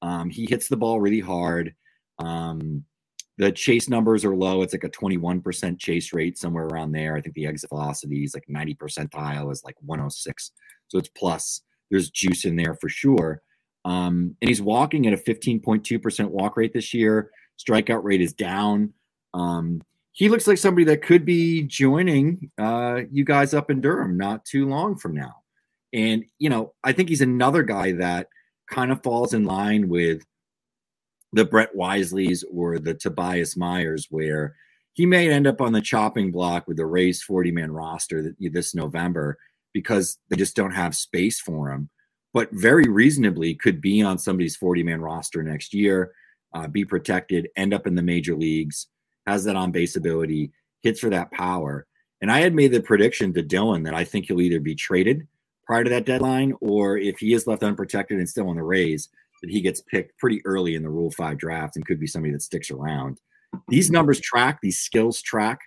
Um, 0.00 0.30
he 0.30 0.46
hits 0.46 0.68
the 0.68 0.76
ball 0.76 1.00
really 1.00 1.20
hard. 1.20 1.74
Um, 2.18 2.84
the 3.38 3.50
chase 3.50 3.88
numbers 3.88 4.24
are 4.24 4.36
low. 4.36 4.62
It's 4.62 4.74
like 4.74 4.84
a 4.84 4.90
21% 4.90 5.78
chase 5.78 6.12
rate, 6.12 6.38
somewhere 6.38 6.66
around 6.66 6.92
there. 6.92 7.16
I 7.16 7.20
think 7.20 7.34
the 7.34 7.46
exit 7.46 7.70
velocity 7.70 8.24
is 8.24 8.34
like 8.34 8.44
90 8.48 8.74
percentile 8.74 9.50
is 9.50 9.64
like 9.64 9.76
106. 9.80 10.52
So 10.88 10.98
it's 10.98 11.08
plus. 11.08 11.62
There's 11.90 12.10
juice 12.10 12.44
in 12.44 12.56
there 12.56 12.76
for 12.80 12.88
sure. 12.88 13.42
Um, 13.84 14.36
and 14.40 14.48
he's 14.48 14.62
walking 14.62 15.06
at 15.06 15.12
a 15.12 15.16
15.2% 15.16 16.28
walk 16.28 16.56
rate 16.56 16.72
this 16.72 16.94
year. 16.94 17.30
Strikeout 17.58 18.04
rate 18.04 18.20
is 18.20 18.32
down. 18.32 18.92
Um, 19.34 19.82
he 20.12 20.28
looks 20.28 20.46
like 20.46 20.58
somebody 20.58 20.84
that 20.84 21.02
could 21.02 21.24
be 21.24 21.62
joining 21.62 22.50
uh, 22.58 23.00
you 23.10 23.24
guys 23.24 23.54
up 23.54 23.70
in 23.70 23.80
Durham 23.80 24.16
not 24.16 24.44
too 24.44 24.68
long 24.68 24.96
from 24.96 25.14
now. 25.14 25.36
And, 25.92 26.24
you 26.38 26.50
know, 26.50 26.74
I 26.84 26.92
think 26.92 27.08
he's 27.08 27.20
another 27.22 27.62
guy 27.62 27.92
that 27.92 28.28
kind 28.70 28.92
of 28.92 29.02
falls 29.02 29.34
in 29.34 29.44
line 29.44 29.88
with 29.88 30.22
the 31.32 31.44
Brett 31.44 31.74
Wiselys 31.74 32.44
or 32.52 32.78
the 32.78 32.94
Tobias 32.94 33.56
Myers, 33.56 34.06
where 34.10 34.54
he 34.92 35.06
may 35.06 35.30
end 35.30 35.46
up 35.46 35.60
on 35.60 35.72
the 35.72 35.80
chopping 35.80 36.30
block 36.30 36.68
with 36.68 36.76
the 36.76 36.86
Rays 36.86 37.22
40 37.22 37.50
man 37.52 37.72
roster 37.72 38.34
this 38.38 38.74
November 38.74 39.38
because 39.72 40.18
they 40.28 40.36
just 40.36 40.54
don't 40.54 40.72
have 40.74 40.94
space 40.94 41.40
for 41.40 41.70
him, 41.70 41.88
but 42.34 42.50
very 42.52 42.84
reasonably 42.84 43.54
could 43.54 43.80
be 43.80 44.02
on 44.02 44.18
somebody's 44.18 44.56
40 44.56 44.82
man 44.82 45.00
roster 45.00 45.42
next 45.42 45.72
year, 45.72 46.12
uh, 46.54 46.68
be 46.68 46.84
protected, 46.84 47.48
end 47.56 47.72
up 47.72 47.86
in 47.86 47.94
the 47.94 48.02
major 48.02 48.36
leagues, 48.36 48.88
has 49.26 49.44
that 49.44 49.56
on 49.56 49.72
base 49.72 49.96
ability, 49.96 50.52
hits 50.82 51.00
for 51.00 51.08
that 51.10 51.30
power. 51.30 51.86
And 52.20 52.30
I 52.30 52.40
had 52.40 52.54
made 52.54 52.72
the 52.72 52.80
prediction 52.80 53.32
to 53.32 53.42
Dylan 53.42 53.84
that 53.84 53.94
I 53.94 54.04
think 54.04 54.26
he'll 54.26 54.40
either 54.42 54.60
be 54.60 54.74
traded 54.74 55.26
prior 55.64 55.84
to 55.84 55.90
that 55.90 56.06
deadline 56.06 56.54
or 56.60 56.98
if 56.98 57.18
he 57.18 57.32
is 57.32 57.46
left 57.46 57.62
unprotected 57.62 58.18
and 58.18 58.28
still 58.28 58.48
on 58.48 58.56
the 58.56 58.62
Rays, 58.62 59.08
that 59.42 59.50
he 59.50 59.60
gets 59.60 59.80
picked 59.80 60.18
pretty 60.18 60.40
early 60.44 60.74
in 60.74 60.82
the 60.82 60.90
Rule 60.90 61.10
5 61.10 61.36
draft 61.36 61.76
and 61.76 61.86
could 61.86 62.00
be 62.00 62.06
somebody 62.06 62.32
that 62.32 62.42
sticks 62.42 62.70
around. 62.70 63.20
These 63.68 63.90
numbers 63.90 64.20
track, 64.20 64.60
these 64.62 64.80
skills 64.80 65.20
track 65.20 65.60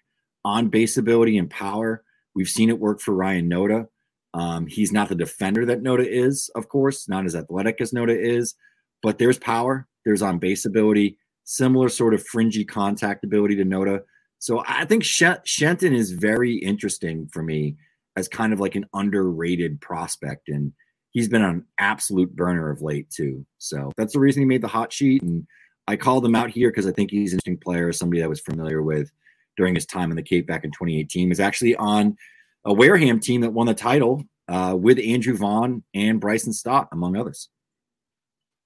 on 0.43 0.69
base 0.69 0.97
ability 0.97 1.37
and 1.37 1.49
power. 1.49 2.03
We've 2.33 2.49
seen 2.49 2.69
it 2.69 2.79
work 2.79 3.01
for 3.01 3.13
Ryan 3.13 3.49
Noda. 3.49 3.87
Um, 4.33 4.67
he's 4.67 4.91
not 4.91 5.09
the 5.09 5.15
defender 5.15 5.65
that 5.65 5.83
Noda 5.83 6.05
is, 6.05 6.49
of 6.55 6.67
course, 6.67 7.07
not 7.07 7.25
as 7.25 7.35
athletic 7.35 7.79
as 7.79 7.91
Noda 7.91 8.17
is, 8.17 8.55
but 9.01 9.17
there's 9.17 9.39
power, 9.39 9.87
there's 10.03 10.21
on 10.21 10.39
base 10.39 10.65
ability, 10.65 11.17
similar 11.45 11.89
sort 11.89 12.13
of 12.13 12.25
fringy 12.25 12.65
contact 12.65 13.23
ability 13.23 13.55
to 13.55 13.65
Noda. 13.65 14.01
So 14.39 14.63
I 14.67 14.85
think 14.85 15.03
Shenton 15.03 15.93
is 15.93 16.11
very 16.11 16.55
interesting 16.55 17.29
for 17.31 17.41
me 17.41 17.77
as 18.15 18.27
kind 18.27 18.51
of 18.53 18.59
like 18.59 18.75
an 18.75 18.85
underrated 18.93 19.79
prospect. 19.81 20.49
And 20.49 20.73
he's 21.15 21.29
been 21.29 21.41
an 21.41 21.65
absolute 21.79 22.35
burner 22.35 22.69
of 22.69 22.81
late 22.81 23.09
too. 23.09 23.45
So 23.57 23.89
that's 23.95 24.11
the 24.11 24.19
reason 24.19 24.41
he 24.41 24.45
made 24.45 24.61
the 24.61 24.67
hot 24.67 24.91
sheet. 24.91 25.23
And 25.23 25.47
I 25.87 25.95
called 25.95 26.25
him 26.25 26.35
out 26.35 26.49
here 26.49 26.69
because 26.69 26.85
I 26.85 26.91
think 26.91 27.09
he's 27.09 27.31
an 27.31 27.37
interesting 27.37 27.57
player, 27.57 27.93
somebody 27.93 28.19
that 28.19 28.27
was 28.27 28.41
familiar 28.41 28.83
with 28.83 29.09
during 29.55 29.73
his 29.73 29.85
time 29.85 30.11
in 30.11 30.17
the 30.17 30.21
Cape 30.21 30.45
back 30.45 30.65
in 30.65 30.71
2018. 30.71 31.31
Is 31.31 31.39
actually 31.39 31.73
on 31.77 32.17
a 32.65 32.73
Wareham 32.73 33.21
team 33.21 33.39
that 33.41 33.53
won 33.53 33.65
the 33.65 33.73
title 33.73 34.23
uh, 34.49 34.75
with 34.77 34.99
Andrew 34.99 35.37
Vaughn 35.37 35.83
and 35.93 36.19
Bryson 36.19 36.51
Stott, 36.51 36.89
among 36.91 37.15
others. 37.15 37.47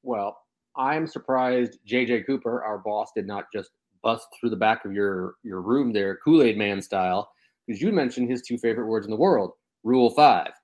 Well, 0.01 0.35
I'm 0.75 1.05
surprised 1.05 1.77
JJ 1.87 2.25
Cooper, 2.25 2.63
our 2.63 2.79
boss, 2.79 3.11
did 3.15 3.27
not 3.27 3.45
just 3.53 3.69
bust 4.01 4.25
through 4.39 4.49
the 4.49 4.55
back 4.55 4.85
of 4.85 4.91
your 4.91 5.35
your 5.43 5.61
room 5.61 5.93
there, 5.93 6.17
Kool 6.25 6.41
Aid 6.41 6.57
Man 6.57 6.81
style, 6.81 7.29
because 7.67 7.79
you 7.79 7.91
mentioned 7.91 8.27
his 8.27 8.41
two 8.41 8.57
favorite 8.57 8.87
words 8.87 9.05
in 9.05 9.11
the 9.11 9.17
world, 9.17 9.51
Rule 9.83 10.09
Five. 10.09 10.49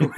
So 0.00 0.10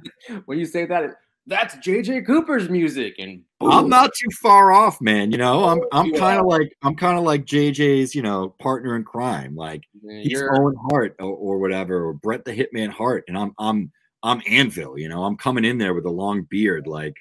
when, 0.46 0.58
you, 0.58 0.66
say 0.66 0.86
that, 0.86 1.16
that's 1.48 1.76
JJ 1.76 2.26
Cooper's 2.26 2.68
music, 2.68 3.14
and 3.18 3.42
boom. 3.58 3.70
I'm 3.70 3.88
not 3.88 4.10
too 4.14 4.28
far 4.42 4.70
off, 4.70 5.00
man. 5.00 5.32
You 5.32 5.38
know, 5.38 5.64
I'm 5.64 5.80
I'm 5.92 6.06
You 6.06 6.12
kind 6.12 6.38
of 6.38 6.46
like 6.46 6.76
I'm 6.82 6.94
kind 6.94 7.16
of 7.16 7.24
like 7.24 7.46
JJ's, 7.46 8.14
you 8.14 8.22
know, 8.22 8.54
partner 8.60 8.94
in 8.96 9.02
crime. 9.02 9.56
Like 9.56 9.84
he's 10.02 10.30
You're, 10.30 10.54
Owen 10.60 10.76
Hart 10.90 11.16
or, 11.18 11.34
or 11.34 11.58
whatever, 11.58 12.04
or 12.04 12.12
Brett 12.12 12.44
the 12.44 12.52
Hitman 12.52 12.90
Hart, 12.90 13.24
and 13.28 13.36
I'm 13.36 13.54
I'm 13.58 13.90
I'm 14.22 14.42
Anvil. 14.46 14.98
You 14.98 15.08
know, 15.08 15.24
I'm 15.24 15.36
coming 15.36 15.64
in 15.64 15.78
there 15.78 15.94
with 15.94 16.04
a 16.04 16.10
long 16.10 16.42
beard, 16.42 16.86
like 16.86 17.16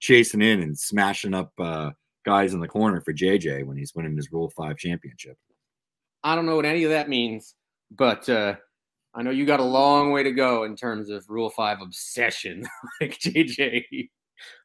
chasing 0.00 0.42
in 0.42 0.62
and 0.62 0.78
smashing 0.78 1.34
up 1.34 1.52
uh, 1.58 1.90
guys 2.24 2.54
in 2.54 2.60
the 2.60 2.68
corner 2.68 3.02
for 3.02 3.12
JJ 3.12 3.64
when 3.66 3.76
he's 3.76 3.94
winning 3.94 4.16
his 4.16 4.32
Rule 4.32 4.50
Five 4.56 4.78
championship. 4.78 5.36
I 6.24 6.34
don't 6.34 6.46
know 6.46 6.56
what 6.56 6.64
any 6.64 6.84
of 6.84 6.90
that 6.90 7.10
means, 7.10 7.54
but 7.90 8.26
uh, 8.30 8.56
I 9.16 9.22
know 9.22 9.30
you 9.30 9.46
got 9.46 9.60
a 9.60 9.64
long 9.64 10.12
way 10.12 10.22
to 10.22 10.32
go 10.32 10.64
in 10.64 10.76
terms 10.76 11.08
of 11.08 11.24
Rule 11.28 11.50
Five 11.50 11.80
obsession, 11.80 12.64
like 13.00 13.18
JJ. 13.18 14.08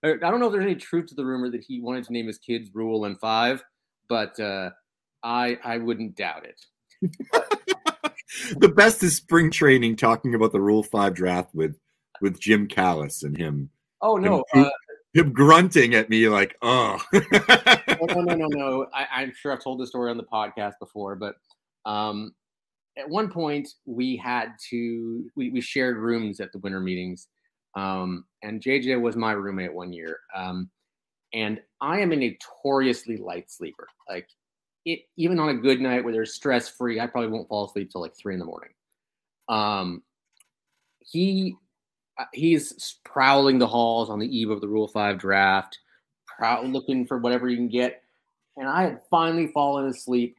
I 0.04 0.14
don't 0.20 0.40
know 0.40 0.48
if 0.48 0.52
there's 0.52 0.66
any 0.66 0.76
truth 0.76 1.08
to 1.08 1.16
the 1.16 1.26
rumor 1.26 1.50
that 1.50 1.64
he 1.66 1.80
wanted 1.80 2.04
to 2.06 2.14
name 2.14 2.28
his 2.28 2.38
kids 2.38 2.70
Rule 2.74 3.06
and 3.06 3.20
Five, 3.20 3.64
but 4.10 4.40
uh, 4.40 4.72
I 5.24 5.58
I 5.64 5.78
wouldn't 5.78 6.16
doubt 6.16 6.46
it. 6.46 6.62
the 8.58 8.70
best 8.70 9.02
is 9.04 9.16
spring 9.16 9.50
training 9.50 9.96
talking 9.96 10.36
about 10.36 10.52
the 10.52 10.62
Rule 10.62 10.84
Five 10.84 11.14
draft 11.14 11.56
with 11.56 11.78
with 12.22 12.40
Jim 12.40 12.68
Callis 12.68 13.24
and 13.24 13.38
him 13.38 13.70
Oh 14.02 14.18
no, 14.18 14.44
Him- 14.54 14.66
uh, 14.66 14.70
him 15.14 15.34
grunting 15.34 15.94
at 15.94 16.10
me 16.10 16.30
like, 16.30 16.56
oh. 16.62 17.02
no, 17.14 17.22
no, 18.08 18.22
no, 18.22 18.36
no, 18.36 18.48
no. 18.48 18.88
I, 18.94 19.08
I'm 19.12 19.34
sure 19.36 19.52
I've 19.52 19.64
told 19.64 19.80
this 19.80 19.90
story 19.90 20.10
on 20.10 20.18
the 20.18 20.24
podcast 20.24 20.74
before, 20.80 21.16
but 21.16 21.36
um, 21.86 22.34
at 22.98 23.10
one 23.10 23.30
point 23.30 23.70
we 23.86 24.18
had 24.18 24.54
to 24.70 25.30
we, 25.36 25.50
we 25.50 25.62
shared 25.62 25.98
rooms 25.98 26.40
at 26.40 26.52
the 26.52 26.60
winter 26.60 26.80
meetings, 26.80 27.28
um, 27.76 28.26
and 28.44 28.62
JJ 28.62 29.00
was 29.00 29.16
my 29.16 29.32
roommate 29.32 29.74
one 29.74 29.94
year, 29.94 30.20
um, 30.36 30.70
and 31.34 31.62
I 31.80 32.00
am 32.00 32.12
a 32.12 32.16
notoriously 32.16 33.18
light 33.18 33.50
sleeper. 33.50 33.88
Like 34.10 34.28
it, 34.86 35.02
even 35.18 35.40
on 35.40 35.50
a 35.50 35.56
good 35.56 35.80
night 35.80 36.04
where 36.04 36.14
there's 36.14 36.34
stress 36.34 36.68
free, 36.68 37.00
I 37.00 37.08
probably 37.08 37.30
won't 37.30 37.48
fall 37.48 37.66
asleep 37.66 37.92
till 37.92 38.02
like 38.02 38.16
three 38.16 38.34
in 38.34 38.40
the 38.40 38.46
morning. 38.46 38.72
Um, 39.48 40.04
he 41.00 41.56
uh, 42.18 42.26
he's 42.34 42.98
prowling 43.04 43.60
the 43.60 43.68
halls 43.68 44.10
on 44.10 44.20
the 44.20 44.38
eve 44.38 44.50
of 44.50 44.62
the 44.62 44.68
Rule 44.68 44.88
Five 44.88 45.18
draft, 45.18 45.80
proud 46.38 46.68
looking 46.68 47.06
for 47.06 47.18
whatever 47.18 47.48
he 47.48 47.56
can 47.56 47.70
get. 47.70 48.04
And 48.58 48.68
I 48.68 48.84
had 48.84 49.02
finally 49.10 49.48
fallen 49.48 49.88
asleep. 49.88 50.38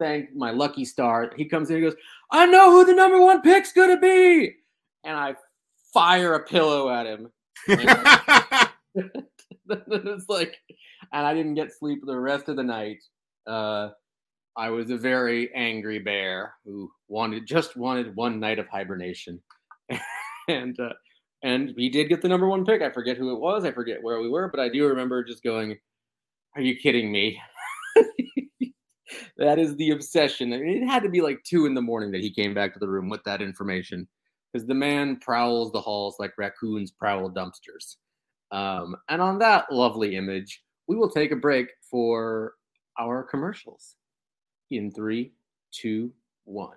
Thank 0.00 0.34
my 0.34 0.50
lucky 0.50 0.84
star. 0.84 1.30
He 1.36 1.44
comes 1.44 1.70
in 1.70 1.76
and 1.76 1.84
goes, 1.84 1.96
I 2.32 2.46
know 2.46 2.70
who 2.70 2.86
the 2.86 2.94
number 2.94 3.20
one 3.20 3.42
pick's 3.42 3.72
gonna 3.72 4.00
be. 4.00 4.54
And 5.04 5.16
I 5.16 5.36
fire 5.92 6.34
a 6.34 6.44
pillow 6.44 6.90
at 6.90 7.06
him. 7.06 7.30
it's 9.68 10.28
like, 10.28 10.56
and 11.12 11.26
I 11.26 11.34
didn't 11.34 11.54
get 11.54 11.72
sleep 11.72 12.00
the 12.04 12.18
rest 12.18 12.48
of 12.48 12.56
the 12.56 12.62
night. 12.62 13.02
Uh, 13.46 13.90
I 14.56 14.70
was 14.70 14.90
a 14.90 14.96
very 14.96 15.52
angry 15.54 15.98
bear 15.98 16.54
who 16.64 16.90
wanted 17.08 17.46
just 17.46 17.76
wanted 17.76 18.16
one 18.16 18.40
night 18.40 18.58
of 18.58 18.66
hibernation, 18.68 19.40
and 20.48 20.78
uh, 20.80 20.92
and 21.42 21.72
he 21.76 21.88
did 21.88 22.08
get 22.08 22.22
the 22.22 22.28
number 22.28 22.48
one 22.48 22.64
pick. 22.64 22.82
I 22.82 22.90
forget 22.90 23.16
who 23.16 23.34
it 23.34 23.40
was. 23.40 23.64
I 23.64 23.72
forget 23.72 24.02
where 24.02 24.20
we 24.20 24.28
were, 24.28 24.48
but 24.48 24.60
I 24.60 24.68
do 24.68 24.86
remember 24.86 25.22
just 25.24 25.42
going, 25.42 25.78
"Are 26.56 26.62
you 26.62 26.76
kidding 26.76 27.12
me?" 27.12 27.40
That 29.40 29.58
is 29.58 29.74
the 29.76 29.90
obsession. 29.90 30.52
It 30.52 30.86
had 30.86 31.02
to 31.02 31.08
be 31.08 31.22
like 31.22 31.42
two 31.44 31.66
in 31.66 31.74
the 31.74 31.82
morning 31.82 32.12
that 32.12 32.20
he 32.20 32.32
came 32.32 32.54
back 32.54 32.74
to 32.74 32.78
the 32.78 32.88
room 32.88 33.08
with 33.08 33.24
that 33.24 33.40
information, 33.42 34.06
because 34.52 34.66
the 34.66 34.74
man 34.74 35.16
prowls 35.16 35.72
the 35.72 35.80
halls 35.80 36.16
like 36.18 36.38
raccoons 36.38 36.90
prowl 36.90 37.30
dumpsters. 37.30 37.96
Um, 38.52 38.96
and 39.08 39.22
on 39.22 39.38
that 39.38 39.72
lovely 39.72 40.16
image, 40.16 40.62
we 40.86 40.96
will 40.96 41.10
take 41.10 41.32
a 41.32 41.36
break 41.36 41.68
for 41.90 42.54
our 42.98 43.22
commercials 43.22 43.96
in 44.70 44.90
three, 44.90 45.32
two, 45.72 46.12
one. 46.44 46.76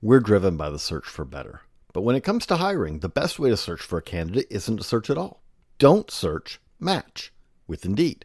We're 0.00 0.20
driven 0.20 0.56
by 0.56 0.70
the 0.70 0.78
search 0.78 1.04
for 1.04 1.26
better. 1.26 1.60
But 1.92 2.02
when 2.02 2.16
it 2.16 2.24
comes 2.24 2.46
to 2.46 2.56
hiring, 2.56 3.00
the 3.00 3.08
best 3.10 3.38
way 3.38 3.50
to 3.50 3.56
search 3.56 3.82
for 3.82 3.98
a 3.98 4.02
candidate 4.02 4.46
isn't 4.48 4.78
to 4.78 4.84
search 4.84 5.10
at 5.10 5.18
all. 5.18 5.42
Don't 5.78 6.10
search, 6.10 6.60
match 6.78 7.32
with 7.66 7.84
Indeed. 7.84 8.24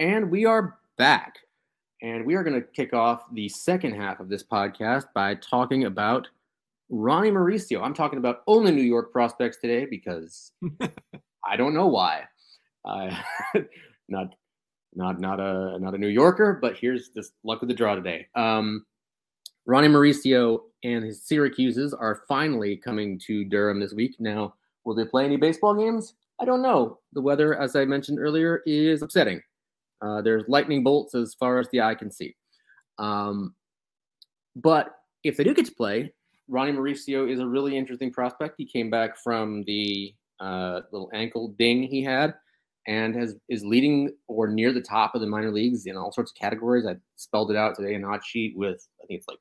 And 0.00 0.30
we 0.30 0.46
are 0.46 0.78
back. 0.96 1.40
And 2.00 2.24
we 2.24 2.34
are 2.34 2.42
going 2.42 2.58
to 2.58 2.66
kick 2.66 2.94
off 2.94 3.24
the 3.34 3.50
second 3.50 3.92
half 3.92 4.18
of 4.18 4.30
this 4.30 4.42
podcast 4.42 5.04
by 5.14 5.34
talking 5.34 5.84
about 5.84 6.26
Ronny 6.88 7.30
Mauricio. 7.30 7.82
I'm 7.82 7.92
talking 7.92 8.18
about 8.18 8.40
only 8.46 8.72
New 8.72 8.80
York 8.80 9.12
prospects 9.12 9.58
today 9.58 9.84
because 9.84 10.52
I 11.44 11.56
don't 11.58 11.74
know 11.74 11.86
why. 11.86 12.22
Uh, 12.82 13.14
not, 14.08 14.34
not, 14.94 15.20
not 15.20 15.38
a 15.38 15.78
not 15.78 15.94
a 15.94 15.98
New 15.98 16.08
Yorker, 16.08 16.58
but 16.62 16.78
here's 16.78 17.10
this 17.10 17.32
luck 17.44 17.60
of 17.60 17.68
the 17.68 17.74
draw 17.74 17.94
today. 17.94 18.26
Um, 18.34 18.86
Ronny 19.66 19.88
Mauricio 19.88 20.60
and 20.82 21.04
his 21.04 21.20
Syracuses 21.30 21.92
are 21.92 22.22
finally 22.26 22.74
coming 22.74 23.18
to 23.26 23.44
Durham 23.44 23.80
this 23.80 23.92
week. 23.92 24.16
Now, 24.18 24.54
will 24.84 24.94
they 24.94 25.04
play 25.04 25.26
any 25.26 25.36
baseball 25.36 25.74
games? 25.74 26.14
I 26.40 26.46
don't 26.46 26.62
know. 26.62 27.00
The 27.12 27.20
weather, 27.20 27.60
as 27.60 27.76
I 27.76 27.84
mentioned 27.84 28.18
earlier, 28.18 28.62
is 28.64 29.02
upsetting. 29.02 29.42
Uh, 30.02 30.22
there's 30.22 30.44
lightning 30.48 30.82
bolts 30.82 31.14
as 31.14 31.34
far 31.34 31.58
as 31.58 31.68
the 31.70 31.80
eye 31.80 31.94
can 31.94 32.10
see. 32.10 32.34
Um, 32.98 33.54
but 34.56 34.94
if 35.24 35.36
they 35.36 35.44
do 35.44 35.54
get 35.54 35.66
to 35.66 35.74
play, 35.74 36.12
Ronny 36.48 36.72
Mauricio 36.72 37.30
is 37.30 37.38
a 37.38 37.46
really 37.46 37.76
interesting 37.76 38.12
prospect. 38.12 38.54
He 38.58 38.66
came 38.66 38.90
back 38.90 39.18
from 39.18 39.62
the 39.64 40.14
uh, 40.40 40.80
little 40.90 41.10
ankle 41.12 41.54
ding 41.58 41.82
he 41.82 42.02
had 42.02 42.34
and 42.86 43.14
has 43.14 43.36
is 43.48 43.64
leading 43.64 44.10
or 44.26 44.48
near 44.48 44.72
the 44.72 44.80
top 44.80 45.14
of 45.14 45.20
the 45.20 45.26
minor 45.26 45.50
leagues 45.50 45.86
in 45.86 45.96
all 45.96 46.12
sorts 46.12 46.32
of 46.32 46.40
categories. 46.40 46.86
I 46.86 46.96
spelled 47.16 47.50
it 47.50 47.56
out 47.56 47.76
today 47.76 47.94
in 47.94 48.02
hot 48.02 48.24
sheet 48.24 48.56
with 48.56 48.86
I 49.02 49.06
think 49.06 49.18
it's 49.18 49.28
like 49.28 49.38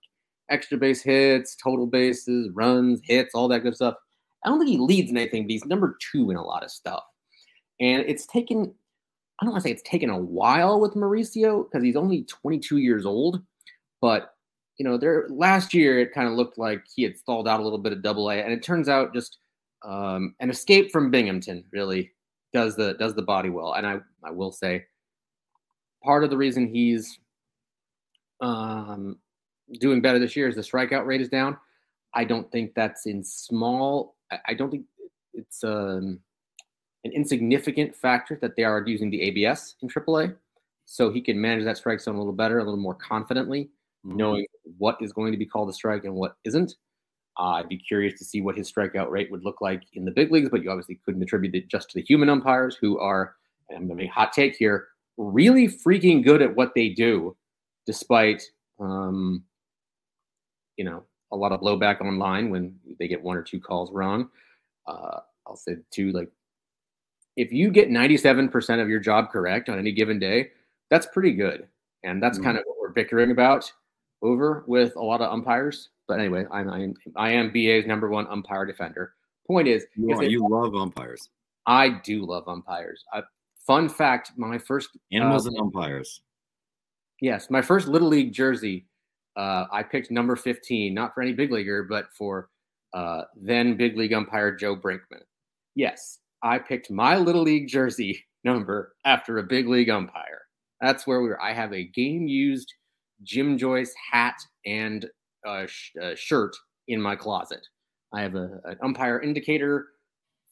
extra 0.50 0.78
base 0.78 1.02
hits, 1.02 1.56
total 1.56 1.88
bases, 1.88 2.50
runs, 2.54 3.00
hits, 3.04 3.34
all 3.34 3.48
that 3.48 3.64
good 3.64 3.76
stuff. 3.76 3.96
I 4.46 4.50
don't 4.50 4.60
think 4.60 4.72
he 4.72 4.78
leads 4.78 5.12
in 5.12 5.18
anything, 5.18 5.44
but 5.44 5.52
he's 5.52 5.66
number 5.66 5.98
two 6.12 6.30
in 6.32 6.38
a 6.38 6.44
lot 6.44 6.64
of 6.64 6.72
stuff. 6.72 7.04
And 7.80 8.04
it's 8.08 8.26
taken, 8.26 8.74
I 9.40 9.46
don't 9.46 9.54
want 9.54 9.64
to 9.64 9.70
say 9.70 9.74
it's 9.74 9.82
taken 9.84 10.10
a 10.10 10.18
while 10.18 10.80
with 10.80 10.96
Mauricio 10.96 11.66
because 11.66 11.84
he's 11.84 11.96
only 11.96 12.24
22 12.24 12.78
years 12.78 13.06
old, 13.06 13.42
but 14.02 14.34
you 14.78 14.86
know, 14.86 14.98
there 14.98 15.28
last 15.30 15.74
year 15.74 16.00
it 16.00 16.14
kind 16.14 16.28
of 16.28 16.34
looked 16.34 16.58
like 16.58 16.84
he 16.94 17.04
had 17.04 17.18
stalled 17.18 17.48
out 17.48 17.60
a 17.60 17.64
little 17.64 17.78
bit 17.78 17.94
of 17.94 18.02
double 18.02 18.30
A, 18.30 18.36
and 18.36 18.52
it 18.52 18.64
turns 18.64 18.88
out 18.90 19.14
just 19.14 19.38
um, 19.86 20.36
an 20.40 20.50
escape 20.50 20.92
from 20.92 21.12
Binghamton 21.12 21.64
really 21.72 22.12
does 22.54 22.76
the 22.76 22.94
does 22.96 23.14
the 23.14 23.22
body 23.22 23.50
well. 23.50 23.74
And 23.74 23.86
I 23.86 24.00
I 24.24 24.32
will 24.32 24.52
say 24.52 24.86
part 26.04 26.24
of 26.24 26.30
the 26.30 26.38
reason 26.38 26.74
he's 26.74 27.20
um, 28.42 29.18
doing 29.80 30.02
better 30.02 30.20
this 30.20 30.36
year 30.36 30.48
is 30.48 30.56
the 30.56 30.62
strikeout 30.62 31.06
rate 31.06 31.22
is 31.22 31.30
down. 31.30 31.58
I 32.14 32.24
don't 32.24 32.50
think 32.52 32.74
that's 32.74 33.06
in 33.06 33.24
small. 33.24 34.16
I, 34.32 34.40
I 34.48 34.54
don't 34.54 34.72
think 34.72 34.86
it's 35.34 35.64
um, 35.64 36.20
an 37.04 37.12
insignificant 37.12 37.96
factor 37.96 38.38
that 38.42 38.56
they 38.56 38.64
are 38.64 38.84
using 38.86 39.10
the 39.10 39.22
ABS 39.22 39.76
in 39.82 39.90
AAA, 39.90 40.36
so 40.86 41.12
he 41.12 41.22
can 41.22 41.40
manage 41.40 41.64
that 41.66 41.78
strike 41.78 42.02
zone 42.02 42.16
a 42.16 42.18
little 42.18 42.34
better, 42.34 42.60
a 42.60 42.64
little 42.64 42.80
more 42.80 42.96
confidently, 42.96 43.70
Mhm. 44.06 44.16
knowing 44.16 44.46
what 44.78 44.98
is 45.02 45.14
going 45.14 45.32
to 45.32 45.38
be 45.38 45.46
called 45.46 45.70
a 45.70 45.74
strike 45.74 46.06
and 46.06 46.16
what 46.16 46.36
isn't. 46.44 46.76
Uh, 47.38 47.52
I'd 47.54 47.70
be 47.70 47.78
curious 47.78 48.18
to 48.20 48.26
see 48.26 48.42
what 48.42 48.58
his 48.58 48.72
strikeout 48.72 49.10
rate 49.10 49.32
would 49.32 49.46
look 49.46 49.62
like 49.62 49.84
in 49.94 50.04
the 50.04 50.12
big 50.12 50.32
leagues, 50.32 50.50
but 50.50 50.62
you 50.62 50.70
obviously 50.70 51.00
couldn't 51.06 51.22
attribute 51.24 51.56
it 51.56 51.68
just 51.70 51.90
to 51.90 51.96
the 51.96 52.06
human 52.06 52.30
umpires 52.30 52.76
who 52.76 53.00
are, 53.00 53.36
and 53.70 53.78
I'm 53.78 53.88
going 53.88 53.98
to 53.98 54.04
make 54.04 54.12
a 54.12 54.14
hot 54.14 54.34
take 54.34 54.56
here, 54.56 54.90
really 55.18 55.68
freaking 55.68 56.24
good 56.24 56.42
at 56.42 56.54
what 56.56 56.74
they 56.76 56.90
do, 56.90 57.38
despite, 57.86 58.44
um, 58.80 59.46
you 60.76 60.84
know, 60.84 61.06
a 61.32 61.38
lot 61.38 61.52
of 61.52 61.62
blowback 61.62 62.02
online 62.02 62.50
when 62.50 62.80
they 62.98 63.08
get 63.08 63.22
one 63.22 63.38
or 63.38 63.44
two 63.44 63.60
calls 63.60 63.92
wrong. 63.92 64.30
Uh, 64.88 65.20
I'll 65.46 65.56
say 65.56 65.78
too, 65.92 66.12
like, 66.12 66.30
if 67.40 67.54
you 67.54 67.72
get 67.72 67.90
97% 67.90 68.82
of 68.82 68.90
your 68.90 69.00
job 69.00 69.30
correct 69.32 69.70
on 69.70 69.80
any 69.80 69.94
given 69.94 70.20
day, 70.20 70.52
that's 70.90 71.06
pretty 71.08 71.32
good. 71.32 71.68
And 72.04 72.22
that's 72.22 72.38
Mhm. 72.38 72.44
kind 72.44 72.58
of 72.58 72.66
what 72.66 72.78
we're 72.82 72.90
bickering 72.90 73.32
about 73.32 73.72
over 74.22 74.66
with 74.68 74.94
a 74.98 75.02
lot 75.02 75.22
of 75.22 75.32
umpires. 75.32 75.90
But 76.08 76.20
anyway, 76.20 76.46
I'm, 76.52 76.70
I'm 76.70 76.94
I 77.16 77.32
am 77.32 77.52
BA's 77.54 77.86
number 77.86 78.10
one 78.10 78.28
umpire 78.28 78.66
defender. 78.66 79.14
Point 79.48 79.70
is, 79.70 79.86
You, 79.96 80.12
are- 80.16 80.24
you 80.24 80.46
love 80.48 80.76
umpires, 80.76 81.30
I 81.66 81.90
do 82.04 82.26
love 82.26 82.48
umpires. 82.48 83.06
I, 83.14 83.24
fun 83.66 83.88
fact: 83.88 84.34
my 84.36 84.58
first 84.58 84.90
animals 85.14 85.48
uh, 85.48 85.52
and 85.52 85.60
umpires. 85.60 86.22
Yes, 87.22 87.50
my 87.50 87.62
first 87.62 87.88
little 87.88 88.08
league 88.10 88.34
jersey, 88.34 88.86
uh, 89.38 89.66
I 89.72 89.84
picked 89.84 90.12
number 90.12 90.36
15, 90.36 90.94
not 90.94 91.14
for 91.14 91.22
any 91.22 91.34
big 91.34 91.52
leaguer, 91.52 91.84
but 91.84 92.12
for 92.18 92.50
uh, 92.94 93.24
then 93.36 93.78
big 93.78 93.96
league 93.98 94.14
umpire 94.14 94.54
Joe 94.56 94.76
Brinkman. 94.76 95.24
Yes, 95.76 96.20
I 96.44 96.60
picked 96.60 96.92
my 96.92 97.18
little 97.18 97.44
league 97.44 97.68
jersey 97.68 98.26
number 98.44 98.94
after 99.06 99.38
a 99.38 99.44
big 99.44 99.68
league 99.68 99.90
umpire. 99.90 100.42
That's 100.82 101.06
where 101.06 101.22
we 101.22 101.30
were. 101.30 101.42
I 101.42 101.54
have 101.54 101.74
a 101.74 101.84
game 101.84 102.28
used 102.28 102.74
Jim 103.24 103.58
Joyce 103.58 103.94
hat 104.12 104.36
and 104.66 105.06
a, 105.46 105.68
sh- 105.68 105.92
uh, 106.02 106.16
shirt 106.16 106.56
in 106.88 107.02
my 107.02 107.16
closet. 107.16 107.66
I 108.14 108.22
have 108.22 108.36
a, 108.36 108.62
an 108.64 108.78
umpire 108.82 109.20
indicator 109.20 109.88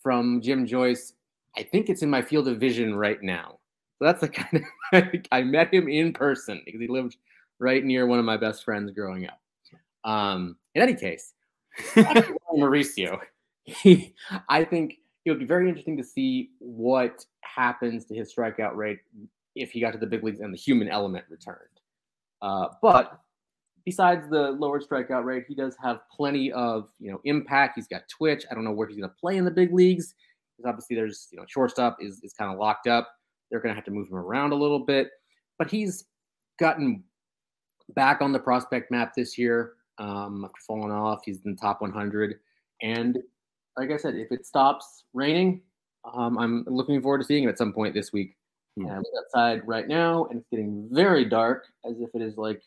from 0.01 0.41
Jim 0.41 0.65
Joyce. 0.65 1.13
I 1.57 1.63
think 1.63 1.89
it's 1.89 2.01
in 2.01 2.09
my 2.09 2.21
field 2.21 2.47
of 2.47 2.59
vision 2.59 2.95
right 2.95 3.21
now. 3.21 3.59
So 3.97 4.05
that's 4.05 4.21
the 4.21 4.27
kind 4.29 4.65
of 4.93 5.03
I 5.31 5.43
met 5.43 5.73
him 5.73 5.87
in 5.87 6.13
person 6.13 6.61
because 6.65 6.81
he 6.81 6.87
lived 6.87 7.17
right 7.59 7.83
near 7.83 8.05
one 8.05 8.19
of 8.19 8.25
my 8.25 8.37
best 8.37 8.63
friends 8.63 8.91
growing 8.91 9.27
up. 9.27 9.39
Um, 10.03 10.57
in 10.75 10.81
any 10.81 10.93
case, 10.93 11.33
Mauricio, 11.95 13.19
he, 13.63 14.13
I 14.47 14.63
think 14.63 14.97
it 15.27 15.31
would 15.31 15.39
be 15.39 15.45
very 15.45 15.67
interesting 15.67 15.97
to 15.97 16.03
see 16.03 16.51
what 16.59 17.25
happens 17.41 18.05
to 18.05 18.15
his 18.15 18.33
strikeout 18.33 18.75
rate 18.75 18.99
if 19.55 19.71
he 19.71 19.81
got 19.81 19.91
to 19.91 19.97
the 19.97 20.07
big 20.07 20.23
leagues 20.23 20.39
and 20.39 20.53
the 20.53 20.57
human 20.57 20.87
element 20.87 21.25
returned. 21.29 21.59
Uh, 22.41 22.67
but 22.81 23.19
besides 23.85 24.29
the 24.29 24.51
lower 24.51 24.79
strikeout 24.79 25.25
rate, 25.25 25.43
he 25.47 25.53
does 25.53 25.75
have 25.83 25.99
plenty 26.15 26.51
of 26.53 26.87
you 26.99 27.11
know 27.11 27.19
impact. 27.25 27.73
He's 27.75 27.87
got 27.87 28.03
twitch. 28.07 28.45
I 28.49 28.55
don't 28.55 28.63
know 28.63 28.71
where 28.71 28.87
he's 28.87 28.97
going 28.97 29.09
to 29.09 29.15
play 29.19 29.35
in 29.35 29.43
the 29.43 29.51
big 29.51 29.73
leagues 29.73 30.15
because 30.55 30.69
obviously 30.69 30.95
there's 30.95 31.27
you 31.31 31.39
know 31.39 31.45
shortstop 31.47 31.97
is 31.99 32.21
is 32.23 32.33
kind 32.33 32.51
of 32.51 32.57
locked 32.57 32.87
up. 32.87 33.09
They're 33.51 33.59
going 33.59 33.71
to 33.71 33.75
have 33.75 33.85
to 33.85 33.91
move 33.91 34.07
him 34.07 34.15
around 34.15 34.53
a 34.53 34.55
little 34.55 34.79
bit, 34.79 35.09
but 35.59 35.69
he's 35.69 36.05
gotten 36.57 37.03
back 37.95 38.21
on 38.21 38.31
the 38.31 38.39
prospect 38.39 38.91
map 38.91 39.13
this 39.13 39.37
year 39.37 39.73
um, 39.97 40.45
after 40.45 40.61
falling 40.65 40.91
off. 40.91 41.21
He's 41.25 41.39
in 41.43 41.51
the 41.51 41.57
top 41.57 41.81
100, 41.81 42.39
and 42.81 43.19
like 43.77 43.91
I 43.91 43.97
said, 43.97 44.15
if 44.15 44.31
it 44.31 44.45
stops 44.45 45.03
raining, 45.13 45.61
um, 46.13 46.37
I'm 46.37 46.65
looking 46.67 47.01
forward 47.01 47.19
to 47.19 47.23
seeing 47.23 47.43
it 47.43 47.49
at 47.49 47.57
some 47.57 47.73
point 47.73 47.93
this 47.93 48.11
week. 48.11 48.35
Hmm. 48.75 48.85
And 48.85 48.91
I 48.91 48.97
look 48.97 49.07
outside 49.19 49.67
right 49.67 49.87
now, 49.87 50.25
and 50.25 50.39
it's 50.39 50.49
getting 50.49 50.89
very 50.91 51.25
dark, 51.25 51.65
as 51.85 51.95
if 51.99 52.09
it 52.13 52.21
is 52.21 52.37
like 52.37 52.61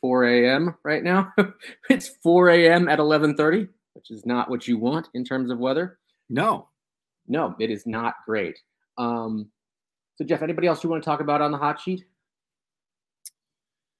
4 0.00 0.24
a.m. 0.24 0.74
right 0.82 1.02
now. 1.02 1.32
it's 1.90 2.08
4 2.22 2.50
a.m. 2.50 2.88
at 2.88 2.98
11:30, 2.98 3.68
which 3.94 4.10
is 4.10 4.26
not 4.26 4.50
what 4.50 4.66
you 4.66 4.78
want 4.78 5.08
in 5.14 5.24
terms 5.24 5.50
of 5.50 5.58
weather. 5.58 5.98
No, 6.28 6.68
No, 7.26 7.54
it 7.58 7.70
is 7.70 7.86
not 7.86 8.16
great. 8.26 8.58
Um, 8.98 9.50
so, 10.16 10.24
Geoff, 10.24 10.42
anybody 10.42 10.66
else 10.66 10.82
you 10.82 10.90
want 10.90 11.02
to 11.02 11.08
talk 11.08 11.20
about 11.20 11.40
on 11.40 11.52
the 11.52 11.58
hot 11.58 11.80
sheet? 11.80 12.04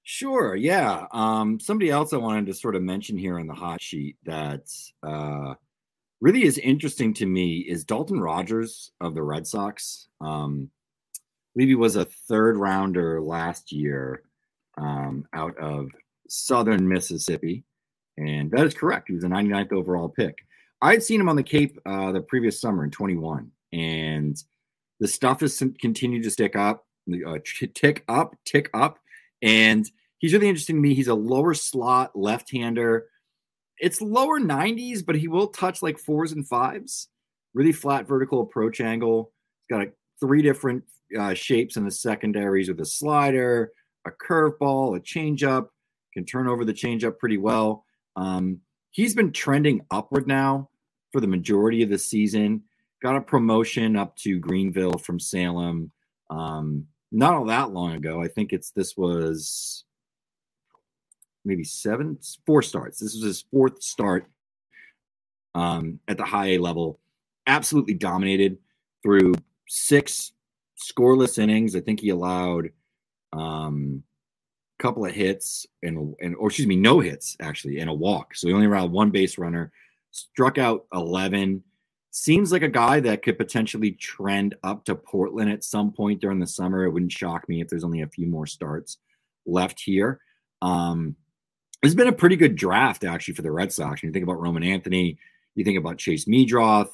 Sure, 0.03 0.55
yeah. 0.55 1.05
Um, 1.11 1.59
somebody 1.59 1.89
else 1.89 2.13
I 2.13 2.17
wanted 2.17 2.47
to 2.47 2.53
sort 2.53 2.75
of 2.75 2.81
mention 2.81 3.17
here 3.17 3.39
on 3.39 3.47
the 3.47 3.53
hot 3.53 3.81
sheet 3.81 4.17
that 4.25 4.67
uh, 5.01 5.53
really 6.21 6.43
is 6.43 6.57
interesting 6.57 7.13
to 7.15 7.25
me 7.25 7.59
is 7.59 7.85
Dalton 7.85 8.19
Rogers 8.19 8.91
of 9.01 9.15
the 9.15 9.23
Red 9.23 9.47
Sox. 9.47 10.07
Um, 10.21 10.69
I 11.15 11.19
believe 11.55 11.69
he 11.69 11.75
was 11.75 11.95
a 11.95 12.05
third 12.05 12.57
rounder 12.57 13.21
last 13.21 13.71
year 13.71 14.23
um, 14.77 15.25
out 15.33 15.57
of 15.57 15.89
Southern 16.27 16.87
Mississippi, 16.87 17.63
and 18.17 18.51
that 18.51 18.65
is 18.65 18.73
correct. 18.73 19.07
He 19.07 19.15
was 19.15 19.23
a 19.23 19.27
99th 19.27 19.73
overall 19.73 20.09
pick. 20.09 20.35
I 20.81 20.91
had 20.91 21.03
seen 21.03 21.19
him 21.19 21.29
on 21.29 21.35
the 21.35 21.43
Cape 21.43 21.77
uh, 21.85 22.11
the 22.11 22.21
previous 22.21 22.61
summer 22.61 22.83
in 22.83 22.91
21, 22.91 23.51
and 23.73 24.41
the 24.99 25.07
stuff 25.07 25.41
has 25.41 25.61
continued 25.79 26.23
to 26.23 26.31
stick 26.31 26.55
up, 26.55 26.85
uh, 27.27 27.39
tick 27.73 28.03
up, 28.07 28.35
tick 28.45 28.69
up, 28.73 28.99
and 29.41 29.89
he's 30.19 30.33
really 30.33 30.47
interesting 30.47 30.75
to 30.75 30.81
me. 30.81 30.93
He's 30.93 31.07
a 31.07 31.15
lower 31.15 31.53
slot 31.53 32.11
left-hander. 32.15 33.07
It's 33.79 34.01
lower 34.01 34.39
90s, 34.39 35.05
but 35.05 35.15
he 35.15 35.27
will 35.27 35.47
touch 35.47 35.81
like 35.81 35.97
fours 35.97 36.31
and 36.31 36.47
fives. 36.47 37.07
Really 37.53 37.71
flat 37.71 38.07
vertical 38.07 38.41
approach 38.41 38.81
angle. 38.81 39.31
He's 39.67 39.77
got 39.77 39.87
a, 39.87 39.91
three 40.19 40.41
different 40.41 40.83
uh, 41.17 41.33
shapes 41.33 41.77
in 41.77 41.85
the 41.85 41.91
secondaries 41.91 42.67
with 42.67 42.79
a 42.81 42.85
slider, 42.85 43.71
a 44.05 44.11
curveball, 44.11 44.97
a 44.97 44.99
changeup. 44.99 45.67
Can 46.13 46.25
turn 46.25 46.47
over 46.47 46.65
the 46.65 46.73
changeup 46.73 47.19
pretty 47.19 47.37
well. 47.37 47.85
Um, 48.15 48.59
he's 48.91 49.15
been 49.15 49.31
trending 49.31 49.85
upward 49.91 50.27
now 50.27 50.69
for 51.11 51.21
the 51.21 51.27
majority 51.27 51.83
of 51.83 51.89
the 51.89 51.99
season. 51.99 52.63
Got 53.01 53.15
a 53.15 53.21
promotion 53.21 53.95
up 53.95 54.15
to 54.17 54.39
Greenville 54.39 54.97
from 54.97 55.19
Salem. 55.19 55.91
Um, 56.29 56.85
not 57.11 57.33
all 57.33 57.45
that 57.45 57.71
long 57.71 57.93
ago. 57.93 58.21
I 58.21 58.27
think 58.27 58.51
it's 58.51 58.71
this 58.71 58.97
was 58.97 59.85
maybe 61.49 61.63
seven, 61.65 62.17
four 62.45 62.61
starts. 62.61 62.99
This 62.99 63.15
was 63.15 63.23
his 63.23 63.41
fourth 63.51 63.83
start 63.83 64.27
um, 65.55 65.99
at 66.07 66.17
the 66.17 66.23
high 66.23 66.51
A 66.51 66.57
level. 66.57 66.99
Absolutely 67.47 67.95
dominated 67.95 68.57
through 69.03 69.33
six 69.67 70.31
scoreless 70.79 71.37
innings. 71.37 71.75
I 71.75 71.81
think 71.81 71.99
he 71.99 72.09
allowed 72.09 72.69
um, 73.33 74.03
a 74.79 74.83
couple 74.83 75.05
of 75.05 75.11
hits 75.11 75.65
and 75.83 76.15
and 76.21 76.35
or 76.35 76.47
excuse 76.47 76.67
me, 76.67 76.75
no 76.75 76.99
hits 76.99 77.35
actually, 77.41 77.79
and 77.79 77.89
a 77.89 77.93
walk. 77.93 78.35
So 78.35 78.47
he 78.47 78.53
only 78.53 78.67
allowed 78.67 78.91
one 78.91 79.09
base 79.09 79.37
runner. 79.37 79.71
Struck 80.11 80.57
out 80.57 80.85
eleven. 80.93 81.63
Seems 82.11 82.51
like 82.51 82.63
a 82.63 82.69
guy 82.69 82.99
that 83.01 83.21
could 83.21 83.37
potentially 83.37 83.91
trend 83.91 84.55
up 84.63 84.83
to 84.85 84.95
Portland 84.95 85.51
at 85.51 85.63
some 85.63 85.91
point 85.91 86.19
during 86.21 86.39
the 86.39 86.47
summer. 86.47 86.83
It 86.83 86.91
wouldn't 86.91 87.11
shock 87.11 87.47
me 87.47 87.61
if 87.61 87.67
there's 87.67 87.83
only 87.83 88.01
a 88.01 88.07
few 88.07 88.25
more 88.25 88.47
starts 88.47 88.97
left 89.45 89.79
here. 89.79 90.19
Um, 90.61 91.15
it's 91.83 91.95
been 91.95 92.07
a 92.07 92.13
pretty 92.13 92.35
good 92.35 92.55
draft 92.55 93.03
actually 93.03 93.35
for 93.35 93.41
the 93.41 93.51
Red 93.51 93.71
Sox. 93.71 94.01
When 94.01 94.09
you 94.09 94.13
think 94.13 94.23
about 94.23 94.41
Roman 94.41 94.63
Anthony, 94.63 95.17
you 95.55 95.63
think 95.63 95.77
about 95.77 95.97
Chase 95.97 96.25
Meidroth, 96.25 96.89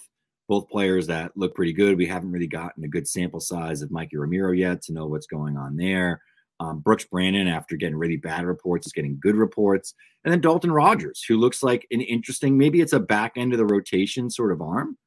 both 0.48 0.70
players 0.70 1.08
that 1.08 1.32
look 1.36 1.56
pretty 1.56 1.74
good. 1.74 1.98
We 1.98 2.06
haven't 2.06 2.32
really 2.32 2.48
gotten 2.48 2.84
a 2.84 2.88
good 2.88 3.08
sample 3.08 3.40
size 3.40 3.82
of 3.82 3.92
Mikey 3.92 4.18
Romero 4.18 4.52
yet 4.52 4.84
to 4.84 4.94
know 4.94 5.08
what's 5.08 5.28
going 5.28 5.58
on 5.58 5.76
there. 5.76 6.22
Um, 6.60 6.80
Brooks 6.80 7.06
Brannon, 7.06 7.48
after 7.48 7.76
getting 7.76 7.98
really 7.98 8.16
bad 8.16 8.46
reports, 8.46 8.88
is 8.88 8.94
getting 8.94 9.20
good 9.20 9.36
reports. 9.36 9.94
And 10.24 10.32
then 10.32 10.42
Dalton 10.42 10.72
Rogers, 10.72 11.24
who 11.28 11.38
looks 11.38 11.62
like 11.62 11.86
an 11.92 12.02
interesting, 12.02 12.58
maybe 12.58 12.82
it's 12.82 12.94
a 12.94 13.00
back 13.00 13.34
end 13.36 13.54
of 13.54 13.60
the 13.60 13.66
rotation 13.66 14.30
sort 14.30 14.52
of 14.52 14.62
arm. 14.62 14.98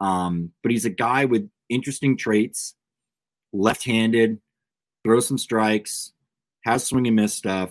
Um, 0.00 0.52
but 0.62 0.72
he's 0.72 0.84
a 0.84 0.90
guy 0.90 1.24
with 1.24 1.48
interesting 1.68 2.16
traits, 2.16 2.74
left 3.52 3.84
handed, 3.84 4.40
throws 5.04 5.26
some 5.26 5.38
strikes, 5.38 6.12
has 6.64 6.84
swing 6.84 7.06
and 7.06 7.16
miss 7.16 7.34
stuff. 7.34 7.70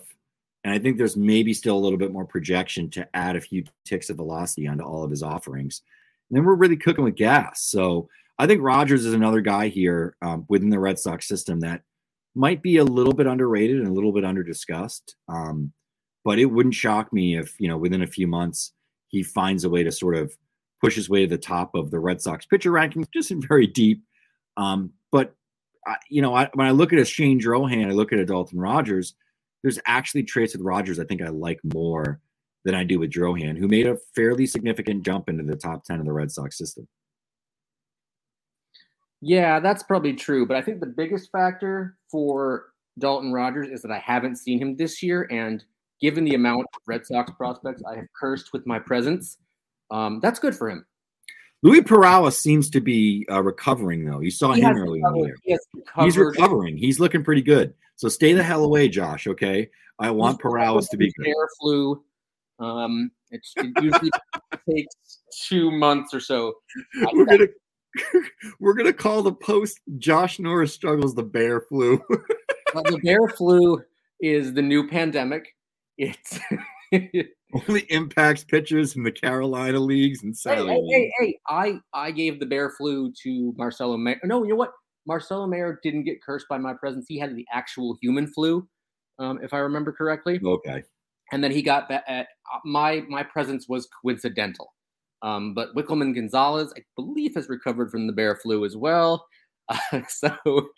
And 0.63 0.73
I 0.73 0.79
think 0.79 0.97
there's 0.97 1.17
maybe 1.17 1.53
still 1.53 1.77
a 1.77 1.79
little 1.79 1.97
bit 1.97 2.11
more 2.11 2.25
projection 2.25 2.89
to 2.91 3.07
add 3.13 3.35
a 3.35 3.41
few 3.41 3.63
ticks 3.85 4.09
of 4.09 4.17
velocity 4.17 4.67
onto 4.67 4.83
all 4.83 5.03
of 5.03 5.11
his 5.11 5.23
offerings. 5.23 5.81
And 6.29 6.37
then 6.37 6.45
we're 6.45 6.55
really 6.55 6.77
cooking 6.77 7.03
with 7.03 7.15
gas. 7.15 7.63
So 7.63 8.09
I 8.37 8.47
think 8.47 8.61
Rogers 8.61 9.05
is 9.05 9.13
another 9.13 9.41
guy 9.41 9.69
here 9.69 10.15
um, 10.21 10.45
within 10.49 10.69
the 10.69 10.79
Red 10.79 10.99
Sox 10.99 11.27
system 11.27 11.61
that 11.61 11.81
might 12.35 12.61
be 12.61 12.77
a 12.77 12.83
little 12.83 13.13
bit 13.13 13.27
underrated 13.27 13.77
and 13.77 13.87
a 13.87 13.93
little 13.93 14.11
bit 14.11 14.25
under 14.25 14.43
discussed. 14.43 15.15
Um, 15.27 15.73
but 16.23 16.39
it 16.39 16.45
wouldn't 16.45 16.75
shock 16.75 17.11
me 17.11 17.37
if 17.37 17.59
you 17.59 17.67
know 17.67 17.77
within 17.77 18.03
a 18.03 18.07
few 18.07 18.27
months 18.27 18.73
he 19.07 19.23
finds 19.23 19.63
a 19.63 19.69
way 19.69 19.83
to 19.83 19.91
sort 19.91 20.15
of 20.15 20.35
push 20.81 20.95
his 20.95 21.09
way 21.09 21.21
to 21.21 21.29
the 21.29 21.37
top 21.37 21.75
of 21.75 21.91
the 21.91 21.99
Red 21.99 22.21
Sox 22.21 22.45
pitcher 22.45 22.71
rankings, 22.71 23.07
just 23.13 23.31
in 23.31 23.41
very 23.41 23.67
deep. 23.67 24.03
Um, 24.57 24.91
but 25.11 25.33
I, 25.85 25.95
you 26.09 26.21
know, 26.21 26.35
I, 26.35 26.49
when 26.53 26.67
I 26.67 26.71
look 26.71 26.93
at 26.93 26.99
a 26.99 27.05
Shane 27.05 27.39
Drohan, 27.39 27.87
I 27.87 27.91
look 27.91 28.13
at 28.13 28.19
a 28.19 28.25
Dalton 28.25 28.59
Rogers. 28.59 29.15
There's 29.61 29.79
actually 29.85 30.23
traits 30.23 30.53
with 30.53 30.63
Rogers 30.63 30.99
I 30.99 31.03
think 31.05 31.21
I 31.21 31.29
like 31.29 31.59
more 31.63 32.19
than 32.65 32.75
I 32.75 32.83
do 32.83 32.99
with 32.99 33.11
Drohan, 33.11 33.57
who 33.57 33.67
made 33.67 33.87
a 33.87 33.97
fairly 34.15 34.45
significant 34.45 35.05
jump 35.05 35.29
into 35.29 35.43
the 35.43 35.55
top 35.55 35.83
ten 35.83 35.99
of 35.99 36.05
the 36.05 36.13
Red 36.13 36.31
Sox 36.31 36.57
system. 36.57 36.87
Yeah, 39.21 39.59
that's 39.59 39.83
probably 39.83 40.13
true. 40.13 40.45
But 40.45 40.57
I 40.57 40.61
think 40.61 40.79
the 40.79 40.85
biggest 40.85 41.31
factor 41.31 41.97
for 42.09 42.67
Dalton 42.99 43.33
Rogers 43.33 43.69
is 43.69 43.81
that 43.81 43.91
I 43.91 43.99
haven't 43.99 44.37
seen 44.37 44.59
him 44.59 44.75
this 44.75 45.03
year. 45.03 45.27
And 45.29 45.63
given 46.01 46.23
the 46.23 46.35
amount 46.35 46.61
of 46.61 46.81
Red 46.85 47.05
Sox 47.05 47.31
prospects 47.31 47.83
I 47.89 47.95
have 47.95 48.07
cursed 48.19 48.53
with 48.53 48.65
my 48.65 48.79
presence, 48.79 49.37
um, 49.91 50.19
that's 50.21 50.39
good 50.39 50.55
for 50.55 50.69
him. 50.69 50.85
Luis 51.61 51.83
Perales 51.85 52.37
seems 52.37 52.69
to 52.69 52.79
be 52.79 53.25
uh, 53.29 53.43
recovering, 53.43 54.05
though. 54.05 54.21
You 54.21 54.31
saw 54.31 54.53
He 54.53 54.61
him 54.61 54.77
early 54.77 55.01
in 55.03 55.13
the 55.13 55.19
year. 55.19 55.35
he 55.43 55.57
He's 56.03 56.17
recovering. 56.17 56.77
He's 56.77 56.99
looking 56.99 57.23
pretty 57.23 57.41
good. 57.41 57.73
So 57.97 58.07
stay 58.07 58.31
the 58.33 58.43
hell 58.43 58.63
away, 58.63 58.87
Josh. 58.87 59.27
Okay, 59.27 59.69
I 59.99 60.11
want 60.11 60.39
Perales 60.39 60.87
to 60.89 60.97
be 60.97 61.11
good. 61.17 61.27
Air 61.27 61.49
flu. 61.59 62.01
Um, 62.59 63.11
it's, 63.31 63.53
it 63.57 63.71
usually 63.81 64.09
takes 64.69 64.95
two 65.47 65.69
months 65.71 66.13
or 66.13 66.19
so. 66.19 66.53
I 67.01 67.07
We're 67.13 67.25
gonna 67.25 67.47
we're 68.59 68.73
gonna 68.73 68.93
call 68.93 69.21
the 69.21 69.33
post. 69.33 69.79
Josh 69.97 70.39
Norris 70.39 70.73
struggles 70.73 71.13
the 71.13 71.23
bear 71.23 71.61
flu. 71.61 72.01
Uh, 72.75 72.83
the 72.83 72.99
bear 72.99 73.27
flu 73.29 73.81
is 74.21 74.53
the 74.53 74.61
new 74.61 74.87
pandemic. 74.87 75.55
It's 75.97 76.37
Only 77.67 77.81
impacts 77.89 78.43
pitchers 78.43 78.95
in 78.95 79.03
the 79.03 79.11
Carolina 79.11 79.79
leagues 79.79 80.23
and 80.23 80.33
hey, 80.33 80.55
Sally. 80.55 80.71
hey, 80.71 80.81
League. 80.81 81.11
hey, 81.19 81.39
I 81.47 81.79
I 81.93 82.11
gave 82.11 82.39
the 82.39 82.45
bear 82.45 82.69
flu 82.71 83.11
to 83.23 83.53
Marcelo 83.57 83.97
Mayer. 83.97 84.19
No, 84.23 84.43
you 84.43 84.49
know 84.49 84.55
what? 84.55 84.71
Marcelo 85.07 85.47
Mayer 85.47 85.79
didn't 85.81 86.03
get 86.03 86.21
cursed 86.21 86.47
by 86.49 86.57
my 86.57 86.73
presence. 86.73 87.05
He 87.07 87.17
had 87.17 87.35
the 87.35 87.45
actual 87.51 87.97
human 88.01 88.27
flu, 88.27 88.67
um, 89.17 89.39
if 89.41 89.53
I 89.53 89.57
remember 89.57 89.91
correctly. 89.91 90.39
Okay. 90.43 90.83
And 91.31 91.43
then 91.43 91.51
he 91.51 91.61
got 91.61 91.89
back 91.89 92.03
at 92.07 92.27
my 92.65 93.03
my 93.09 93.23
presence 93.23 93.67
was 93.67 93.87
coincidental. 94.01 94.73
Um, 95.21 95.53
but 95.53 95.75
Wikelman 95.75 96.15
Gonzalez, 96.15 96.73
I 96.77 96.81
believe, 96.95 97.35
has 97.35 97.49
recovered 97.49 97.91
from 97.91 98.07
the 98.07 98.13
bear 98.13 98.35
flu 98.35 98.65
as 98.65 98.77
well. 98.77 99.25
Uh, 99.67 100.01
so 100.07 100.69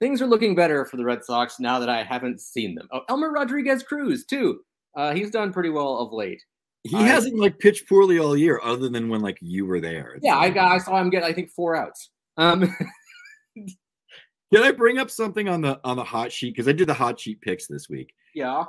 things 0.00 0.22
are 0.22 0.26
looking 0.26 0.54
better 0.54 0.84
for 0.84 0.96
the 0.96 1.04
Red 1.04 1.24
Sox 1.24 1.60
now 1.60 1.78
that 1.78 1.88
I 1.88 2.02
haven't 2.02 2.40
seen 2.40 2.74
them. 2.74 2.88
Oh, 2.92 3.02
Elmer 3.08 3.30
Rodriguez 3.30 3.82
Cruz 3.82 4.24
too. 4.24 4.60
Uh, 4.96 5.14
he's 5.14 5.30
done 5.30 5.52
pretty 5.52 5.70
well 5.70 5.98
of 5.98 6.12
late. 6.12 6.42
He 6.84 6.96
I- 6.96 7.02
hasn't 7.02 7.38
like 7.38 7.58
pitched 7.58 7.88
poorly 7.88 8.18
all 8.18 8.36
year, 8.36 8.60
other 8.62 8.88
than 8.88 9.08
when 9.08 9.20
like 9.20 9.38
you 9.40 9.66
were 9.66 9.80
there. 9.80 10.14
It's 10.14 10.24
Yeah, 10.24 10.38
I 10.38 10.50
got 10.50 10.72
I 10.72 10.78
saw 10.78 11.00
him 11.00 11.10
get 11.10 11.22
I 11.22 11.32
think 11.32 11.50
four 11.50 11.76
outs. 11.76 12.10
Um, 12.36 12.74
Can 14.52 14.64
I 14.64 14.72
bring 14.72 14.98
up 14.98 15.10
something 15.10 15.48
on 15.48 15.60
the 15.60 15.80
on 15.84 15.96
the 15.96 16.04
hot 16.04 16.32
sheet 16.32 16.54
because 16.54 16.66
I 16.68 16.72
did 16.72 16.88
the 16.88 16.94
hot 16.94 17.20
sheet 17.20 17.40
picks 17.40 17.66
this 17.66 17.88
week. 17.88 18.12
yeah. 18.34 18.64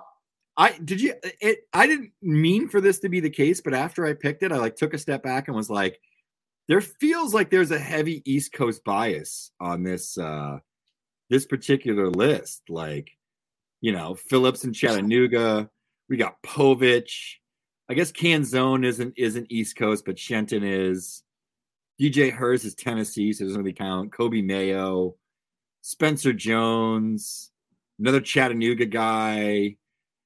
I 0.58 0.78
did 0.84 1.00
you 1.00 1.14
it 1.40 1.60
I 1.74 1.88
didn't 1.88 2.12
mean 2.22 2.68
for 2.68 2.82
this 2.82 3.00
to 3.00 3.10
be 3.10 3.22
the 3.22 3.30
case, 3.30 3.62
but 3.62 3.74
after 3.74 4.06
I 4.06 4.14
picked 4.14 4.44
it, 4.44 4.52
I 4.52 4.58
like 4.58 4.76
took 4.76 4.94
a 4.94 4.98
step 4.98 5.24
back 5.24 5.48
and 5.48 5.56
was 5.56 5.70
like, 5.70 5.98
there 6.68 6.82
feels 6.82 7.34
like 7.34 7.50
there's 7.50 7.72
a 7.72 7.80
heavy 7.80 8.22
East 8.26 8.52
Coast 8.52 8.84
bias 8.84 9.52
on 9.62 9.82
this 9.84 10.18
uh 10.18 10.60
this 11.30 11.46
particular 11.46 12.10
list. 12.10 12.64
Like, 12.70 13.10
you 13.80 13.94
know, 13.94 14.14
Phillips 14.14 14.66
and 14.66 14.76
Chattanooga, 14.76 15.70
we 16.12 16.18
got 16.18 16.44
Povich. 16.44 17.38
I 17.90 17.94
guess 17.94 18.12
Canzone 18.12 18.86
isn't 18.86 19.14
isn't 19.18 19.48
East 19.50 19.78
Coast, 19.78 20.06
but 20.06 20.20
Shenton 20.20 20.64
is. 20.64 21.24
DJ 22.00 22.32
Herz 22.32 22.66
is 22.66 22.76
Tennessee, 22.76 23.32
so 23.32 23.44
it 23.44 23.48
doesn't 23.48 23.62
really 23.62 23.74
count. 23.74 24.12
Coby 24.12 24.44
Mayo, 24.44 25.16
Spencer 25.82 26.34
Jones, 26.34 27.52
another 28.00 28.20
Chattanooga 28.20 28.88
guy. 28.88 29.78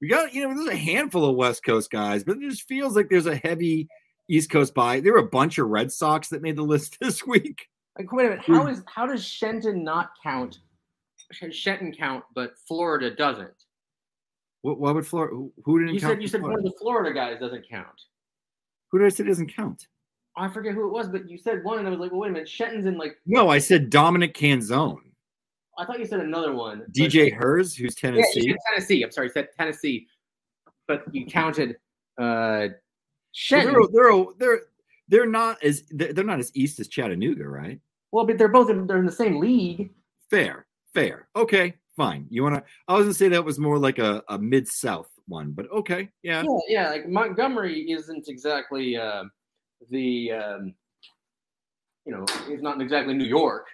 We 0.01 0.07
got, 0.07 0.33
you 0.33 0.47
know, 0.47 0.55
there's 0.55 0.69
a 0.69 0.75
handful 0.75 1.25
of 1.25 1.35
West 1.35 1.65
Coast 1.65 1.91
guys, 1.91 2.23
but 2.23 2.37
it 2.37 2.49
just 2.49 2.67
feels 2.67 2.95
like 2.95 3.09
there's 3.09 3.25
a 3.25 3.35
heavy 3.35 3.89
East 4.29 4.49
Coast 4.49 4.73
buy. 4.73 5.01
There 5.01 5.13
were 5.13 5.19
a 5.19 5.27
bunch 5.27 5.57
of 5.57 5.67
Red 5.67 5.91
Sox 5.91 6.29
that 6.29 6.41
made 6.41 6.55
the 6.55 6.63
list 6.63 6.97
this 7.01 7.27
week. 7.27 7.67
Like, 7.97 8.11
wait 8.11 8.27
a 8.27 8.29
minute. 8.29 8.45
How 8.45 8.63
hmm. 8.63 8.69
is 8.69 8.81
how 8.87 9.05
does 9.05 9.23
Shenton 9.23 9.83
not 9.83 10.11
count? 10.23 10.59
Shenton 11.51 11.93
count, 11.93 12.23
but 12.33 12.53
Florida 12.67 13.13
doesn't. 13.13 13.64
What, 14.65 14.79
what 14.79 14.95
would 14.95 15.05
Florida? 15.05 15.35
Who, 15.63 15.79
didn't 15.79 15.93
You 15.93 15.99
count? 16.01 16.13
said 16.13 16.21
you 16.23 16.27
said 16.27 16.41
one 16.41 16.55
of 16.57 16.63
the 16.63 16.73
Florida 16.81 17.13
guys 17.13 17.39
doesn't 17.39 17.69
count. 17.69 18.01
Who 18.91 18.97
did 18.97 19.05
I 19.05 19.09
say 19.09 19.23
doesn't 19.23 19.53
count? 19.55 19.85
I 20.35 20.47
forget 20.47 20.73
who 20.73 20.87
it 20.87 20.91
was, 20.91 21.07
but 21.07 21.29
you 21.29 21.37
said 21.37 21.63
one, 21.63 21.77
and 21.77 21.87
I 21.87 21.91
was 21.91 21.99
like, 21.99 22.11
well, 22.11 22.21
wait 22.21 22.29
a 22.29 22.33
minute. 22.33 22.49
Shenton's 22.49 22.87
in 22.87 22.97
like 22.97 23.15
No, 23.27 23.47
I 23.49 23.59
said 23.59 23.91
Dominic 23.91 24.33
Canzone. 24.33 24.97
I 25.77 25.85
thought 25.85 25.99
you 25.99 26.05
said 26.05 26.19
another 26.21 26.53
one. 26.55 26.79
but- 26.79 26.91
DJ 26.93 27.31
Herz, 27.31 27.75
who's 27.75 27.95
Yeah, 28.01 28.09
Tennessee. 28.09 28.41
said 28.49 28.55
Tennessee. 28.73 29.03
I'm 29.03 29.11
sorry, 29.11 29.27
you 29.27 29.33
said 29.33 29.49
Tennessee, 29.55 30.07
but 30.87 31.03
you 31.13 31.27
counted 31.27 31.77
uh 32.19 32.69
Shenton. 33.33 33.73
they're, 33.93 34.03
they're 34.11 34.25
they're 34.39 34.61
they're 35.09 35.25
not 35.27 35.63
as 35.63 35.83
they're 35.91 36.11
they're 36.11 36.23
not 36.25 36.39
as 36.39 36.51
east 36.55 36.79
as 36.79 36.87
Chattanooga, 36.87 37.47
right? 37.47 37.79
Well, 38.11 38.25
but 38.25 38.39
they're 38.39 38.47
both 38.47 38.71
in, 38.71 38.87
they're 38.87 38.97
in 38.97 39.05
the 39.05 39.11
same 39.11 39.37
league. 39.39 39.91
Fair, 40.31 40.65
fair. 40.95 41.27
Okay, 41.35 41.75
fine. 41.95 42.27
You 42.29 42.43
want 42.43 42.55
to? 42.55 42.63
I 42.87 42.93
was 42.93 43.05
gonna 43.05 43.13
say 43.13 43.29
that 43.29 43.43
was 43.43 43.59
more 43.59 43.77
like 43.77 43.99
a, 43.99 44.23
a 44.29 44.37
mid 44.37 44.67
south 44.67 45.09
one, 45.27 45.51
but 45.51 45.69
okay, 45.71 46.09
yeah. 46.23 46.43
Yeah, 46.43 46.59
yeah. 46.67 46.89
Like 46.89 47.07
Montgomery 47.07 47.91
isn't 47.91 48.27
exactly 48.27 48.97
uh, 48.97 49.23
the 49.89 50.31
um, 50.31 50.73
you 52.05 52.13
know, 52.13 52.25
it's 52.47 52.61
not 52.61 52.81
exactly 52.81 53.13
New 53.13 53.25
York. 53.25 53.67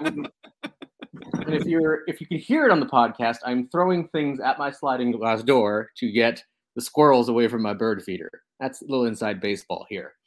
And 0.00 0.28
if 1.48 1.64
you're 1.64 2.02
if 2.06 2.20
you 2.20 2.26
can 2.26 2.38
hear 2.38 2.64
it 2.64 2.70
on 2.70 2.80
the 2.80 2.86
podcast, 2.86 3.38
I'm 3.44 3.68
throwing 3.68 4.08
things 4.08 4.40
at 4.40 4.58
my 4.58 4.70
sliding 4.70 5.12
glass 5.12 5.42
door 5.42 5.90
to 5.98 6.10
get 6.10 6.42
the 6.74 6.82
squirrels 6.82 7.28
away 7.28 7.48
from 7.48 7.62
my 7.62 7.74
bird 7.74 8.02
feeder. 8.02 8.30
That's 8.60 8.82
a 8.82 8.86
little 8.86 9.06
inside 9.06 9.40
baseball 9.40 9.86
here. 9.88 10.14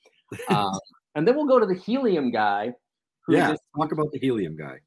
Um, 0.50 0.78
and 1.16 1.26
then 1.26 1.38
we'll 1.38 1.48
go 1.48 1.58
to 1.58 1.66
the 1.66 1.74
helium 1.74 2.32
guy. 2.32 2.74
who 3.26 3.36
Yeah, 3.36 3.54
is 3.54 3.60
talk 3.78 3.94
about 3.94 4.12
the 4.12 4.20
helium 4.20 4.58
guy. 4.58 4.80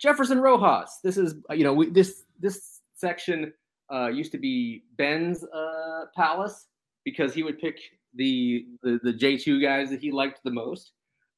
Jefferson 0.00 0.40
Rojas. 0.40 1.00
This 1.02 1.16
is 1.16 1.34
uh, 1.50 1.54
you 1.54 1.64
know 1.64 1.72
we, 1.72 1.90
this 1.90 2.24
this 2.40 2.80
section 2.94 3.52
uh, 3.92 4.08
used 4.08 4.32
to 4.32 4.38
be 4.38 4.84
Ben's 4.96 5.44
uh, 5.44 6.06
palace 6.14 6.66
because 7.04 7.34
he 7.34 7.42
would 7.42 7.58
pick 7.58 7.78
the 8.14 8.66
the 8.82 9.12
J 9.12 9.36
two 9.36 9.60
guys 9.60 9.90
that 9.90 10.00
he 10.00 10.10
liked 10.10 10.40
the 10.44 10.50
most, 10.50 10.92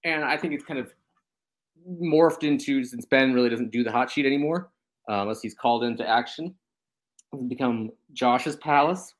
and 0.05 0.25
I 0.25 0.37
think 0.37 0.55
it's 0.55 0.65
kind 0.65 0.81
of 0.81 0.93
morphed 2.01 2.43
into 2.43 2.85
since 2.85 3.07
Ben 3.07 3.33
really 3.33 3.49
doesn't 3.49 3.71
do 3.71 3.85
the 3.85 3.93
hot 3.93 4.11
sheet 4.11 4.27
anymore 4.27 4.71
uh, 5.09 5.23
unless 5.23 5.41
he's 5.41 5.55
called 5.55 5.85
into 5.85 6.07
action. 6.07 6.55
It's 7.33 7.43
become 7.49 7.91
Josh's 8.13 8.57
palace, 8.57 9.15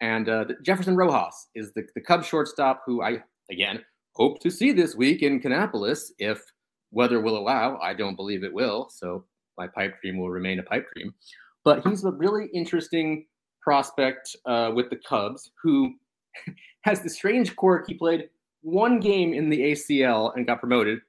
and 0.00 0.28
uh, 0.28 0.44
Jefferson 0.62 0.96
Rojas 0.96 1.48
is 1.54 1.72
the 1.72 1.86
the 1.94 2.00
Cubs 2.00 2.26
shortstop 2.26 2.82
who 2.86 3.02
I 3.02 3.22
again 3.50 3.82
hope 4.12 4.40
to 4.40 4.50
see 4.50 4.72
this 4.72 4.94
week 4.94 5.22
in 5.22 5.40
Kannapolis 5.40 6.10
if 6.18 6.42
weather 6.90 7.20
will 7.20 7.36
allow. 7.36 7.78
I 7.78 7.94
don't 7.94 8.16
believe 8.16 8.44
it 8.44 8.52
will, 8.52 8.88
so 8.90 9.24
my 9.56 9.66
pipe 9.66 10.00
dream 10.00 10.18
will 10.18 10.30
remain 10.30 10.58
a 10.58 10.62
pipe 10.62 10.86
dream. 10.94 11.14
But 11.64 11.86
he's 11.86 12.04
a 12.04 12.12
really 12.12 12.46
interesting 12.54 13.26
prospect 13.60 14.34
uh, 14.46 14.72
with 14.74 14.88
the 14.90 14.96
Cubs 14.96 15.50
who 15.62 15.94
has 16.82 17.02
the 17.02 17.10
strange 17.10 17.54
quirk. 17.56 17.86
He 17.86 17.94
played 17.94 18.28
one 18.62 19.00
game 19.00 19.34
in 19.34 19.50
the 19.50 19.72
ACL 19.72 20.34
and 20.34 20.46
got 20.46 20.60
promoted. 20.60 21.00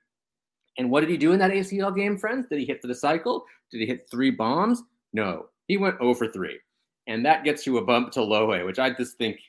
And 0.78 0.90
what 0.90 1.02
did 1.02 1.10
he 1.10 1.18
do 1.18 1.32
in 1.32 1.40
that 1.40 1.52
ACL 1.52 1.96
game, 1.96 2.18
friends? 2.18 2.48
Did 2.50 2.60
he 2.60 2.66
hit 2.66 2.82
for 2.82 2.88
the 2.88 2.96
cycle? 2.96 3.46
Did 3.72 3.82
he 3.82 3.86
hit 3.86 4.08
three 4.10 4.32
bombs? 4.32 4.84
No, 5.14 5.48
he 5.68 5.78
went 5.78 6.00
0 6.00 6.14
for 6.14 6.28
3. 6.28 6.60
And 7.08 7.26
that 7.26 7.44
gets 7.44 7.66
you 7.66 7.78
a 7.78 7.86
bump 7.86 8.12
to 8.12 8.22
low 8.22 8.54
A, 8.54 8.64
which 8.64 8.80
I 8.80 8.92
just 8.92 9.18
think 9.18 9.40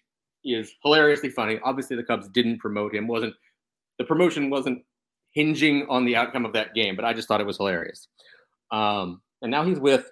is 0.44 0.72
hilariously 0.82 1.28
funny. 1.28 1.60
Obviously, 1.62 1.96
the 1.96 2.02
Cubs 2.02 2.28
didn't 2.28 2.58
promote 2.58 2.94
him, 2.94 3.06
wasn't 3.06 3.34
the 3.98 4.04
promotion 4.04 4.48
wasn't 4.48 4.82
hinging 5.32 5.86
on 5.88 6.04
the 6.04 6.16
outcome 6.16 6.44
of 6.44 6.52
that 6.54 6.74
game, 6.74 6.96
but 6.96 7.04
I 7.04 7.12
just 7.12 7.28
thought 7.28 7.40
it 7.40 7.46
was 7.46 7.56
hilarious. 7.56 8.08
Um, 8.70 9.20
and 9.42 9.50
now 9.50 9.64
he's 9.64 9.78
with 9.78 10.10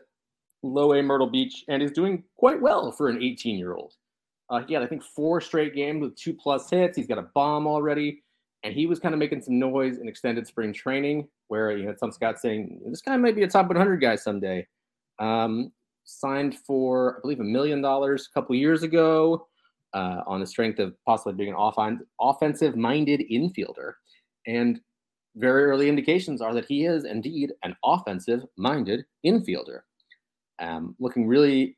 Low 0.63 0.95
A 0.95 1.03
Myrtle 1.03 1.31
Beach 1.31 1.65
and 1.69 1.83
is 1.83 1.93
doing 1.93 2.25
quite 2.37 2.61
well 2.61 2.93
for 2.93 3.09
an 3.09 3.23
18 3.23 3.59
year 3.59 3.75
old. 3.75 3.95
Uh, 4.51 4.63
he 4.67 4.75
had, 4.75 4.83
I 4.83 4.87
think, 4.87 5.03
four 5.03 5.41
straight 5.41 5.75
games 5.75 6.01
with 6.01 6.17
two 6.17 6.33
plus 6.33 6.71
hits. 6.71 6.97
He's 6.97 7.07
got 7.07 7.19
a 7.19 7.29
bomb 7.35 7.67
already. 7.67 8.23
And 8.65 8.75
he 8.75 8.87
was 8.87 8.99
kind 8.99 9.15
of 9.15 9.19
making 9.19 9.43
some 9.43 9.59
noise 9.59 9.99
in 9.99 10.09
extended 10.09 10.47
spring 10.47 10.73
training 10.73 11.29
where 11.49 11.77
you 11.77 11.87
had 11.87 11.99
some 11.99 12.11
scouts 12.11 12.43
saying, 12.43 12.81
this 12.87 13.01
guy 13.01 13.17
might 13.17 13.37
be 13.37 13.43
a 13.43 13.49
top 13.49 13.69
100 13.69 13.99
guy 13.99 14.17
someday. 14.17 14.67
Um, 15.19 15.73
signed 16.05 16.57
for, 16.67 17.19
I 17.19 17.21
believe, 17.21 17.41
a 17.41 17.45
million 17.45 17.83
dollars 17.83 18.29
a 18.29 18.35
couple 18.35 18.57
years 18.57 18.83
ago 18.83 19.47
uh, 19.95 20.23
on 20.27 20.41
the 20.41 20.47
strength 20.47 20.79
of 20.79 20.95
possibly 21.05 21.35
being 21.35 21.51
an 21.51 21.55
offen- 21.55 22.01
offensive 22.21 22.77
minded 22.77 23.23
infielder. 23.31 23.93
And 24.47 24.81
very 25.39 25.65
early 25.65 25.89
indications 25.89 26.43
are 26.43 26.53
that 26.55 26.67
he 26.67 26.85
is 26.85 27.05
indeed 27.05 27.53
an 27.63 27.75
offensive 27.85 28.45
minded 28.57 29.05
infielder. 29.25 29.81
Um, 30.59 30.97
looking 30.99 31.27
really 31.27 31.77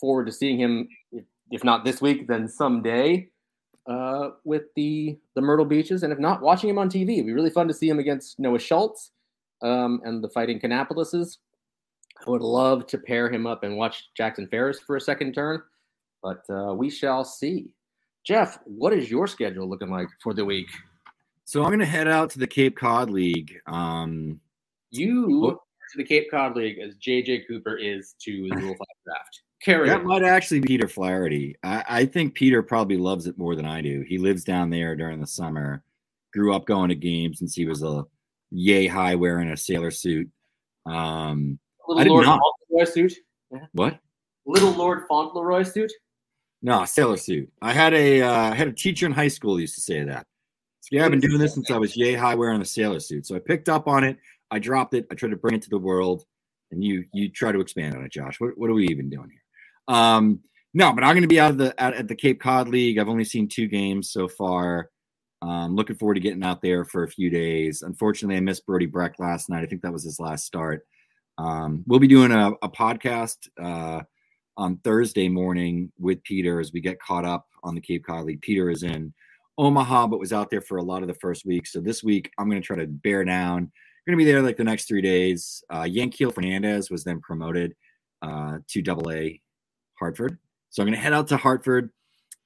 forward 0.00 0.26
to 0.26 0.32
seeing 0.32 0.58
him, 0.58 0.88
if, 1.50 1.64
not 1.64 1.84
this 1.84 2.00
week, 2.00 2.28
then 2.28 2.48
someday 2.48 3.28
uh, 3.86 4.30
with 4.44 4.62
the 4.76 5.18
the 5.34 5.40
Myrtle 5.40 5.64
Beaches, 5.64 6.04
and 6.04 6.12
if 6.12 6.18
not, 6.18 6.40
watching 6.40 6.70
him 6.70 6.78
on 6.78 6.88
TV. 6.88 7.14
It'd 7.14 7.26
be 7.26 7.32
really 7.32 7.50
fun 7.50 7.68
to 7.68 7.74
see 7.74 7.88
him 7.88 7.98
against 7.98 8.38
Noah 8.38 8.58
Schultz 8.58 9.10
um, 9.62 10.00
and 10.04 10.22
the 10.22 10.28
Fighting 10.28 10.60
Kannapolises. 10.60 11.38
I 12.26 12.30
would 12.30 12.42
love 12.42 12.86
to 12.86 12.98
pair 12.98 13.30
him 13.30 13.46
up 13.46 13.64
and 13.64 13.76
watch 13.76 14.08
Jackson 14.16 14.46
Ferris 14.46 14.80
for 14.80 14.96
a 14.96 15.00
second 15.00 15.34
turn, 15.34 15.60
but 16.22 16.44
uh, 16.48 16.72
we 16.74 16.88
shall 16.88 17.24
see. 17.24 17.70
Geoff, 18.24 18.58
what 18.64 18.94
is 18.94 19.10
your 19.10 19.26
schedule 19.26 19.68
looking 19.68 19.90
like 19.90 20.08
for 20.22 20.32
the 20.32 20.44
week? 20.44 20.68
So 21.44 21.62
I'm 21.62 21.68
going 21.68 21.78
to 21.80 21.86
head 21.86 22.08
out 22.08 22.30
to 22.30 22.38
the 22.38 22.46
Cape 22.46 22.76
Cod 22.76 23.10
League. 23.10 23.56
Um, 23.66 24.40
You 24.90 25.58
to 25.92 25.98
the 25.98 26.04
Cape 26.04 26.30
Cod 26.30 26.56
League 26.56 26.78
as 26.78 26.96
JJ 26.96 27.46
Cooper 27.46 27.76
is 27.76 28.14
to 28.22 28.48
the 28.48 28.56
Rule 28.60 28.74
5 28.74 28.78
draft. 29.04 29.40
Carry 29.62 29.88
that 29.88 30.00
on. 30.00 30.06
might 30.06 30.22
actually 30.22 30.60
be 30.60 30.68
Peter 30.68 30.88
Flaherty. 30.88 31.56
I, 31.62 31.84
I 31.88 32.04
think 32.06 32.34
Peter 32.34 32.62
probably 32.62 32.96
loves 32.96 33.26
it 33.26 33.38
more 33.38 33.54
than 33.56 33.66
I 33.66 33.80
do. 33.80 34.02
He 34.06 34.18
lives 34.18 34.44
down 34.44 34.70
there 34.70 34.94
during 34.96 35.20
the 35.20 35.26
summer, 35.26 35.82
grew 36.32 36.54
up 36.54 36.66
going 36.66 36.88
to 36.90 36.94
games 36.94 37.38
since 37.38 37.54
he 37.54 37.64
was 37.64 37.82
a 37.82 38.04
yay 38.50 38.86
high 38.86 39.14
wearing 39.14 39.50
a 39.50 39.56
sailor 39.56 39.90
suit. 39.90 40.28
Um, 40.86 41.58
Little 41.88 42.14
Lord 42.14 42.26
not. 42.26 42.40
Fauntleroy 42.68 42.90
suit. 42.90 43.12
what? 43.72 43.98
Little 44.46 44.72
Lord 44.72 45.04
Fauntleroy 45.08 45.62
suit. 45.62 45.92
No, 46.60 46.84
sailor 46.84 47.16
suit. 47.16 47.50
I 47.62 47.72
had 47.72 47.94
a 47.94 48.22
uh, 48.22 48.50
I 48.50 48.54
had 48.54 48.68
a 48.68 48.72
teacher 48.72 49.06
in 49.06 49.12
high 49.12 49.28
school 49.28 49.54
who 49.54 49.60
used 49.60 49.74
to 49.76 49.80
say 49.82 50.02
that. 50.04 50.26
Yeah, 50.90 51.04
I've 51.04 51.10
been 51.10 51.20
doing 51.20 51.38
this 51.38 51.54
since 51.54 51.70
I 51.70 51.78
was 51.78 51.96
yay 51.96 52.14
high 52.14 52.34
wearing 52.34 52.60
a 52.60 52.64
sailor 52.64 53.00
suit. 53.00 53.26
So 53.26 53.36
I 53.36 53.38
picked 53.38 53.68
up 53.68 53.88
on 53.88 54.04
it. 54.04 54.18
I 54.50 54.58
dropped 54.58 54.94
it. 54.94 55.06
I 55.10 55.14
tried 55.14 55.30
to 55.30 55.36
bring 55.36 55.54
it 55.54 55.62
to 55.62 55.70
the 55.70 55.78
world, 55.78 56.24
and 56.70 56.82
you 56.82 57.04
you 57.12 57.28
try 57.28 57.52
to 57.52 57.60
expand 57.60 57.96
on 57.96 58.04
it, 58.04 58.12
Josh. 58.12 58.40
What 58.40 58.56
what 58.56 58.70
are 58.70 58.74
we 58.74 58.86
even 58.88 59.10
doing 59.10 59.30
here? 59.30 59.96
Um, 59.96 60.40
no, 60.72 60.92
but 60.92 61.04
I'm 61.04 61.14
going 61.14 61.22
to 61.22 61.28
be 61.28 61.40
out 61.40 61.52
of 61.52 61.58
the 61.58 61.80
at, 61.80 61.94
at 61.94 62.08
the 62.08 62.14
Cape 62.16 62.40
Cod 62.40 62.68
League. 62.68 62.98
I've 62.98 63.08
only 63.08 63.24
seen 63.24 63.48
two 63.48 63.68
games 63.68 64.10
so 64.10 64.28
far. 64.28 64.90
Um, 65.42 65.76
looking 65.76 65.96
forward 65.96 66.14
to 66.14 66.20
getting 66.20 66.42
out 66.42 66.62
there 66.62 66.84
for 66.84 67.02
a 67.02 67.08
few 67.08 67.30
days. 67.30 67.82
Unfortunately, 67.82 68.36
I 68.36 68.40
missed 68.40 68.66
Brody 68.66 68.86
Brecht 68.86 69.20
last 69.20 69.50
night. 69.50 69.62
I 69.62 69.66
think 69.66 69.82
that 69.82 69.92
was 69.92 70.04
his 70.04 70.18
last 70.18 70.46
start. 70.46 70.86
Um, 71.36 71.84
we'll 71.86 72.00
be 72.00 72.08
doing 72.08 72.32
a, 72.32 72.52
a 72.62 72.68
podcast 72.68 73.36
uh, 73.60 74.02
on 74.56 74.78
Thursday 74.78 75.28
morning 75.28 75.92
with 75.98 76.22
Peter 76.22 76.60
as 76.60 76.72
we 76.72 76.80
get 76.80 77.00
caught 77.00 77.24
up 77.24 77.46
on 77.62 77.74
the 77.74 77.80
Cape 77.80 78.06
Cod 78.06 78.24
League. 78.24 78.40
Peter 78.40 78.70
is 78.70 78.82
in 78.82 79.12
Omaha, 79.56 80.08
but 80.08 80.20
was 80.20 80.32
out 80.32 80.50
there 80.50 80.60
for 80.60 80.78
a 80.78 80.82
lot 80.82 81.02
of 81.02 81.08
the 81.08 81.14
first 81.14 81.46
week. 81.46 81.66
So 81.66 81.80
this 81.80 82.02
week, 82.02 82.30
I'm 82.38 82.48
going 82.48 82.60
to 82.60 82.66
try 82.66 82.76
to 82.76 82.86
bear 82.86 83.24
down. 83.24 83.70
Going 84.06 84.18
to 84.18 84.24
be 84.24 84.30
there 84.30 84.42
like 84.42 84.58
the 84.58 84.64
next 84.64 84.86
three 84.86 85.00
days. 85.00 85.64
Uh, 85.70 85.82
Yanquiel 85.82 86.34
Fernandez 86.34 86.90
was 86.90 87.04
then 87.04 87.20
promoted 87.20 87.74
uh, 88.20 88.58
to 88.68 88.82
Double 88.82 89.10
A 89.10 89.40
Hartford. 89.98 90.38
So 90.68 90.82
I'm 90.82 90.88
going 90.88 90.96
to 90.96 91.02
head 91.02 91.14
out 91.14 91.28
to 91.28 91.38
Hartford, 91.38 91.90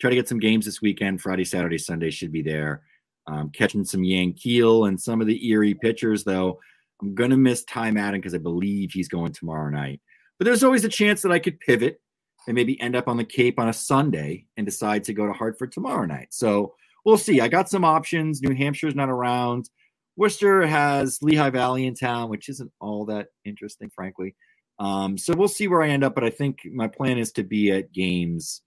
try 0.01 0.11
to 0.11 0.17
get 0.17 0.29
some 0.29 0.39
games 0.39 0.67
this 0.67 0.81
weekend. 0.81 1.21
Friday, 1.21 1.45
Saturday, 1.45 1.79
Sunday 1.79 2.11
should 2.11 2.31
be 2.31 2.43
there. 2.43 2.83
Um, 3.27 3.51
catching 3.51 3.85
some 3.85 4.03
Yanquiel 4.03 4.87
and 4.87 5.01
some 5.01 5.21
of 5.21 5.27
the 5.27 5.49
Erie 5.49 5.75
pitchers, 5.75 6.25
though. 6.25 6.61
I'm 7.03 7.15
going 7.15 7.31
to 7.31 7.37
miss 7.37 7.65
Ty 7.65 7.91
Madden 7.91 8.21
because 8.21 8.35
I 8.35 8.39
believe 8.39 8.93
he's 8.93 9.09
going 9.09 9.33
tomorrow 9.33 9.71
night. 9.71 10.01
But 10.39 10.45
there's 10.45 10.63
always 10.63 10.85
a 10.85 10.89
chance 10.89 11.23
that 11.23 11.33
I 11.33 11.39
could 11.39 11.59
pivot 11.59 12.01
and 12.47 12.55
maybe 12.55 12.81
end 12.81 12.97
up 12.97 13.09
on 13.09 13.17
the 13.17 13.25
Cape 13.25 13.59
on 13.59 13.69
a 13.69 13.73
Sunday 13.73 14.47
and 14.57 14.65
decide 14.65 15.05
to 15.05 15.15
go 15.15 15.27
to 15.27 15.33
Hartford 15.33 15.73
tomorrow 15.73 16.07
night. 16.07 16.29
So 16.31 16.75
we'll 17.09 17.17
see. 17.17 17.41
I 17.41 17.49
got 17.49 17.71
some 17.71 17.87
options. 17.87 18.43
New 18.43 18.55
Hampshire's 18.55 18.95
not 18.95 19.09
around. 19.09 19.71
Worcester 20.19 20.67
has 20.67 21.19
Lehigh 21.23 21.49
Valley 21.49 21.87
in 21.87 21.95
town, 21.95 22.29
which 22.29 22.51
isn't 22.51 22.71
all 22.81 23.07
that 23.07 23.29
interesting, 23.47 23.89
frankly. 23.95 24.37
Um, 24.79 25.17
so 25.17 25.35
we'll 25.35 25.49
see 25.49 25.69
where 25.69 25.83
I 25.83 25.89
end 25.89 26.05
up. 26.05 26.15
But 26.15 26.25
I 26.25 26.29
think 26.29 26.59
my 26.71 26.87
plan 26.87 27.17
is 27.17 27.33
to 27.33 27.43
be 27.45 27.73
at 27.73 27.93
games 27.93 28.61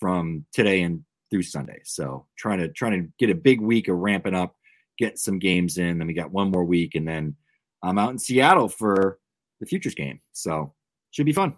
from 0.00 0.46
today 0.54 0.82
and 0.82 1.04
through 1.30 1.42
Sunday. 1.42 1.80
So 1.84 2.26
trying 2.38 2.60
to 2.60 2.68
trying 2.68 3.02
to 3.02 3.12
get 3.18 3.28
a 3.28 3.34
big 3.34 3.60
week 3.60 3.88
of 3.88 3.98
ramping 3.98 4.34
up, 4.34 4.56
get 4.96 5.18
some 5.18 5.38
games 5.38 5.76
in. 5.76 5.98
Then 5.98 6.06
we 6.06 6.14
got 6.14 6.32
one 6.32 6.50
more 6.50 6.64
week, 6.64 6.94
and 6.94 7.06
then 7.06 7.36
I'm 7.82 7.98
out 7.98 8.10
in 8.10 8.18
Seattle 8.18 8.70
for 8.70 9.18
the 9.60 9.66
futures 9.66 9.94
game. 9.94 10.18
So 10.32 10.72
should 11.10 11.26
be 11.26 11.34
fun. 11.34 11.54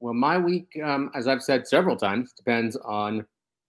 Well, 0.00 0.12
my 0.12 0.36
week, 0.36 0.68
um, 0.84 1.10
as 1.14 1.28
I've 1.28 1.42
said 1.42 1.66
several 1.66 1.96
times, 1.96 2.34
depends 2.34 2.76
on 2.76 3.24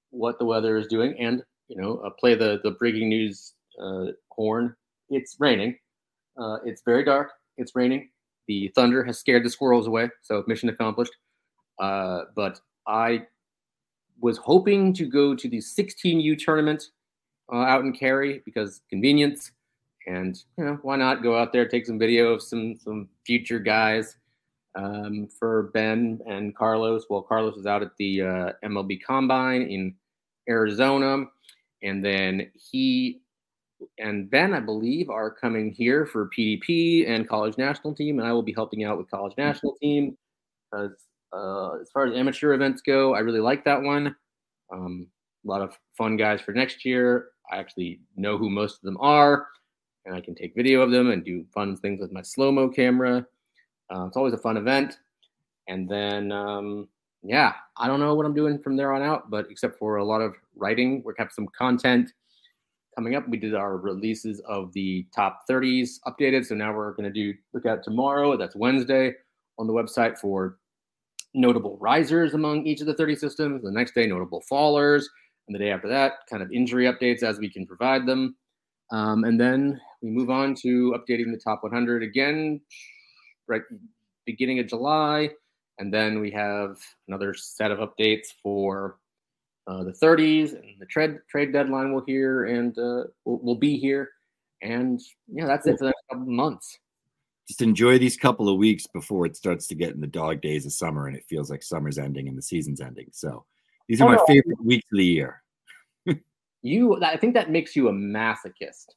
what 0.10 0.38
the 0.38 0.46
weather 0.46 0.76
is 0.76 0.88
doing, 0.88 1.16
and 1.18 1.42
you 1.74 1.82
know, 1.82 1.98
uh, 1.98 2.10
play 2.10 2.36
the 2.36 2.60
the 2.64 2.72
breaking 2.72 3.10
news 3.10 3.54
uh, 3.82 4.06
horn. 4.30 4.76
It's 5.10 5.36
raining. 5.40 5.78
Uh, 6.38 6.58
it's 6.66 6.82
very 6.86 7.04
dark. 7.04 7.32
It's 7.58 7.76
raining. 7.76 8.10
The 8.48 8.72
thunder 8.76 9.04
has 9.04 9.20
scared 9.20 9.46
the 9.46 9.50
squirrels 9.50 9.88
away, 9.88 10.10
so 10.22 10.44
mission 10.48 10.70
accomplished. 10.70 11.14
Uh, 11.80 12.24
but 12.36 12.60
I 12.88 13.28
was 14.20 14.38
hoping 14.38 14.94
to 14.94 15.06
go 15.06 15.36
to 15.36 15.50
the 15.50 15.58
16U 15.58 16.38
tournament 16.38 16.84
uh, 17.52 17.58
out 17.58 17.84
in 17.84 17.94
Cary 17.94 18.42
because 18.46 18.82
convenience, 18.90 19.52
and 20.08 20.42
you 20.58 20.66
know, 20.66 20.80
why 20.82 20.96
not 20.96 21.24
go 21.24 21.38
out 21.38 21.54
there 21.54 21.68
take 21.68 21.86
some 21.86 22.00
video 22.00 22.34
of 22.34 22.42
some 22.42 22.76
some 22.76 23.10
future 23.26 23.60
guys 23.60 24.18
um, 24.76 25.28
for 25.40 25.72
Ben 25.74 26.20
and 26.28 26.56
Carlos. 26.56 27.06
Well, 27.10 27.22
Carlos 27.22 27.58
is 27.58 27.66
out 27.66 27.82
at 27.82 27.96
the 27.98 28.22
uh, 28.22 28.52
MLB 28.64 29.02
Combine 29.04 29.64
in 29.64 29.96
Arizona, 30.50 31.26
and 31.84 32.04
then 32.04 32.50
he 32.56 33.22
and 34.00 34.30
Ben, 34.30 34.54
I 34.54 34.60
believe, 34.60 35.10
are 35.10 35.30
coming 35.30 35.72
here 35.72 36.06
for 36.06 36.30
PDP 36.30 37.08
and 37.10 37.28
College 37.28 37.58
National 37.58 37.94
Team, 37.94 38.20
and 38.20 38.28
I 38.28 38.32
will 38.32 38.44
be 38.44 38.54
helping 38.54 38.84
out 38.84 38.98
with 38.98 39.12
College 39.12 39.34
National 39.38 39.76
Team 39.76 40.18
because 40.72 40.94
uh, 41.34 41.74
as 41.82 41.90
far 41.92 42.06
as 42.06 42.16
amateur 42.16 42.54
events 42.54 42.82
go, 42.82 43.14
I 43.14 43.20
really 43.20 43.40
like 43.40 43.66
that 43.66 43.82
one. 43.82 44.16
Um, 44.72 45.08
a 45.46 45.50
lot 45.50 45.62
of 45.62 45.78
fun 45.98 46.18
guys 46.18 46.42
for 46.42 46.54
next 46.54 46.86
year. 46.86 47.30
I 47.52 47.58
actually 47.58 48.00
know 48.16 48.38
who 48.38 48.50
most 48.50 48.76
of 48.76 48.82
them 48.84 48.98
are, 49.00 49.48
and 50.06 50.16
I 50.16 50.22
can 50.22 50.36
take 50.36 50.56
video 50.56 50.82
of 50.82 50.92
them 50.92 51.12
and 51.12 51.24
do 51.24 51.46
fun 51.54 51.76
things 51.78 52.00
with 52.00 52.12
my 52.12 52.22
slow 52.22 52.52
mo 52.52 52.70
camera. 52.70 53.26
Uh, 53.94 54.06
it's 54.06 54.18
always 54.18 54.34
a 54.34 54.38
fun 54.38 54.58
event. 54.58 54.98
And 55.68 55.88
then, 55.88 56.32
um, 56.32 56.88
yeah, 57.24 57.54
I 57.78 57.88
don't 57.88 58.00
know 58.00 58.16
what 58.16 58.26
I'm 58.26 58.34
doing 58.34 58.60
from 58.60 58.76
there 58.76 58.94
on 58.94 59.02
out, 59.02 59.30
but 59.30 59.48
except 59.50 59.80
for 59.80 59.98
a 59.98 60.04
lot 60.04 60.22
of 60.22 60.36
writing, 60.56 61.02
we 61.06 61.14
have 61.18 61.32
some 61.32 61.48
content 61.58 62.12
coming 62.96 63.16
up. 63.16 63.28
We 63.28 63.38
did 63.38 63.56
our 63.56 63.78
releases 63.78 64.42
of 64.42 64.72
the 64.74 65.08
top 65.16 65.42
30s 65.50 66.00
updated. 66.06 66.46
So 66.46 66.56
now 66.56 66.76
we're 66.76 66.92
going 66.92 67.12
to 67.12 67.14
do 67.14 67.34
look 67.54 67.66
at 67.66 67.84
tomorrow. 67.84 68.38
That's 68.38 68.56
Wednesday 68.56 69.14
on 69.58 69.68
the 69.68 69.74
website 69.74 70.18
for 70.18 70.58
notable 71.34 71.78
risers 71.80 72.34
among 72.34 72.66
each 72.68 72.82
of 72.82 72.88
the 72.88 72.94
30 72.94 73.16
systems. 73.16 73.64
The 73.64 73.72
next 73.72 73.96
day, 73.96 74.06
notable 74.06 74.44
fallers. 74.52 75.06
And 75.48 75.56
the 75.56 75.60
day 75.60 75.72
after 75.72 75.88
that, 75.90 76.14
kind 76.30 76.44
of 76.44 76.52
injury 76.52 76.86
updates 76.86 77.24
as 77.24 77.40
we 77.40 77.50
can 77.50 77.66
provide 77.66 78.06
them. 78.06 78.36
Um, 78.92 79.24
and 79.24 79.40
then 79.40 79.80
we 80.02 80.10
move 80.10 80.30
on 80.30 80.56
to 80.56 80.96
updating 80.98 81.32
the 81.32 81.40
top 81.44 81.64
100 81.64 82.04
again, 82.04 82.62
right 83.48 83.62
beginning 84.26 84.60
of 84.60 84.68
July. 84.68 85.30
And 85.80 85.94
then 85.94 86.20
we 86.20 86.32
have 86.32 86.78
another 87.08 87.34
set 87.34 87.72
of 87.72 87.80
updates 87.80 88.28
for 88.42 88.98
uh, 89.68 89.84
the 89.84 89.92
30s 89.92 90.54
and 90.54 90.76
the 90.80 90.86
trade 90.86 91.18
trade 91.30 91.54
deadline 91.54 91.94
We'll 91.94 92.06
hear 92.06 92.46
and 92.46 92.78
uh, 92.78 93.06
will, 93.26 93.40
will 93.42 93.56
be 93.56 93.78
here. 93.78 94.10
And 94.62 95.02
yeah, 95.28 95.46
that's 95.46 95.68
it 95.68 95.78
for 95.78 95.86
the 95.86 95.90
next 95.90 96.04
couple 96.10 96.24
of 96.24 96.30
months. 96.30 96.78
Just 97.48 97.62
enjoy 97.62 97.98
these 97.98 98.16
couple 98.16 98.48
of 98.48 98.58
weeks 98.58 98.88
before 98.88 99.26
it 99.26 99.36
starts 99.36 99.68
to 99.68 99.76
get 99.76 99.94
in 99.94 100.00
the 100.00 100.08
dog 100.08 100.42
days 100.42 100.66
of 100.66 100.72
summer 100.72 101.08
and 101.08 101.18
it 101.18 101.26
feels 101.28 101.50
like 101.50 101.62
summer's 101.62 101.98
ending 101.98 102.28
and 102.28 102.38
the 102.38 102.42
season's 102.42 102.80
ending. 102.80 103.08
So 103.12 103.46
these 103.88 104.02
are 104.02 104.06
Oh, 104.06 104.08
my 104.08 104.16
no. 104.16 104.26
favorite 104.26 104.64
weeks 104.64 104.86
of 104.92 104.98
the 104.98 105.06
year. 105.06 105.44
You, 106.66 107.04
I 107.04 107.18
think 107.18 107.34
that 107.34 107.52
makes 107.52 107.76
you 107.76 107.90
a 107.90 107.92
masochist. 107.92 108.88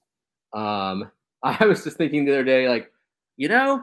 Um, 0.52 1.10
I 1.42 1.66
was 1.66 1.82
just 1.82 1.96
thinking 1.96 2.24
the 2.24 2.30
other 2.30 2.44
day, 2.44 2.68
like, 2.68 2.92
you 3.36 3.48
know, 3.48 3.82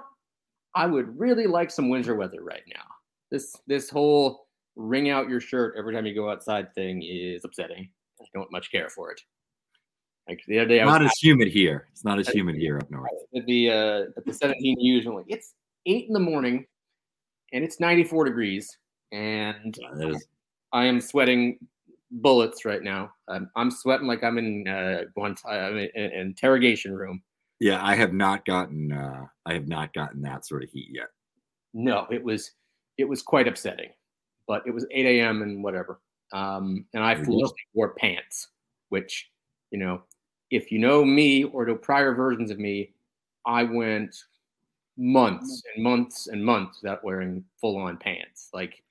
I 0.76 0.88
would 0.88 1.18
really 1.20 1.48
like 1.48 1.72
some 1.72 1.90
winter 1.90 2.16
weather 2.16 2.44
right 2.44 2.64
now. 2.74 2.84
This 3.32 3.56
this 3.68 3.90
whole 3.90 4.48
wring 4.76 5.10
out 5.10 5.30
your 5.30 5.40
shirt 5.40 5.76
every 5.78 5.94
time 5.94 6.06
you 6.06 6.16
go 6.16 6.30
outside 6.30 6.74
thing 6.74 7.04
is 7.04 7.46
upsetting. 7.46 7.90
I 8.22 8.26
don't 8.34 8.52
much 8.52 8.72
care 8.72 8.90
for 8.90 9.12
it. 9.12 9.22
Like 10.28 10.42
the 10.48 10.60
other 10.60 10.70
day, 10.70 10.80
I 10.80 10.86
was 10.86 10.94
Not 10.94 11.04
as 11.04 11.18
humid 11.22 11.50
here. 11.50 11.88
It's 11.92 12.06
not 12.06 12.18
as 12.18 12.30
humid 12.30 12.56
here 12.56 12.78
up 12.78 12.90
north. 12.90 13.10
at 13.36 13.46
the 13.46 13.70
uh, 13.70 14.04
at 14.16 14.26
the 14.26 14.34
17 14.34 14.80
U's 14.80 15.06
and 15.06 15.16
like 15.16 15.26
it's 15.28 15.54
eight 15.86 16.08
in 16.08 16.14
the 16.14 16.20
morning 16.20 16.66
and 17.52 17.64
it's 17.64 17.80
94 17.80 18.26
degrees 18.26 18.78
and 19.12 19.78
Yeah, 19.98 20.14
I 20.72 20.86
am 20.86 21.02
sweating 21.02 21.60
bullets 22.10 22.64
right 22.66 22.82
now. 22.82 23.12
I'm, 23.28 23.50
I'm 23.56 23.70
sweating 23.70 24.08
like 24.08 24.24
I'm 24.24 24.38
in 24.38 24.68
uh, 24.68 25.04
Guant- 25.18 25.46
I'm 25.46 25.78
in 25.78 25.90
an 25.96 26.12
interrogation 26.12 26.96
room. 26.96 27.22
Yeah, 27.60 27.84
I 27.84 27.96
have 27.96 28.14
not 28.14 28.46
gotten 28.46 28.92
uh 28.92 29.26
I 29.46 29.54
have 29.54 29.68
not 29.68 29.94
gotten 29.94 30.22
that 30.22 30.46
sort 30.46 30.64
of 30.64 30.70
heat 30.70 30.90
yet. 30.92 31.08
No, 31.74 32.08
it 32.12 32.24
was 32.24 32.52
it 32.98 33.06
was 33.06 33.22
quite 33.22 33.48
upsetting, 33.48 33.90
but 34.48 34.64
it 34.68 34.72
was 34.72 34.86
8 34.92 35.06
a.m. 35.06 35.42
and 35.42 35.64
whatever. 35.64 36.00
Um, 36.32 36.86
and 36.94 37.04
I 37.04 37.16
foolishly 37.16 37.58
wore 37.74 37.94
pants, 37.96 38.50
which 38.90 39.30
you 39.72 39.80
know 39.80 40.04
if 40.52 40.72
you 40.72 40.80
know 40.80 41.04
me 41.04 41.46
or 41.46 41.66
know 41.66 41.76
prior 41.76 42.14
versions 42.14 42.52
of 42.52 42.60
me, 42.60 42.94
I 43.46 43.64
went 43.64 44.16
months 44.98 45.64
and 45.74 45.84
months 45.84 46.28
and 46.28 46.44
months 46.44 46.80
without 46.82 47.04
wearing 47.04 47.44
full 47.60 47.78
on 47.78 47.98
pants. 47.98 48.50
Like 48.54 48.84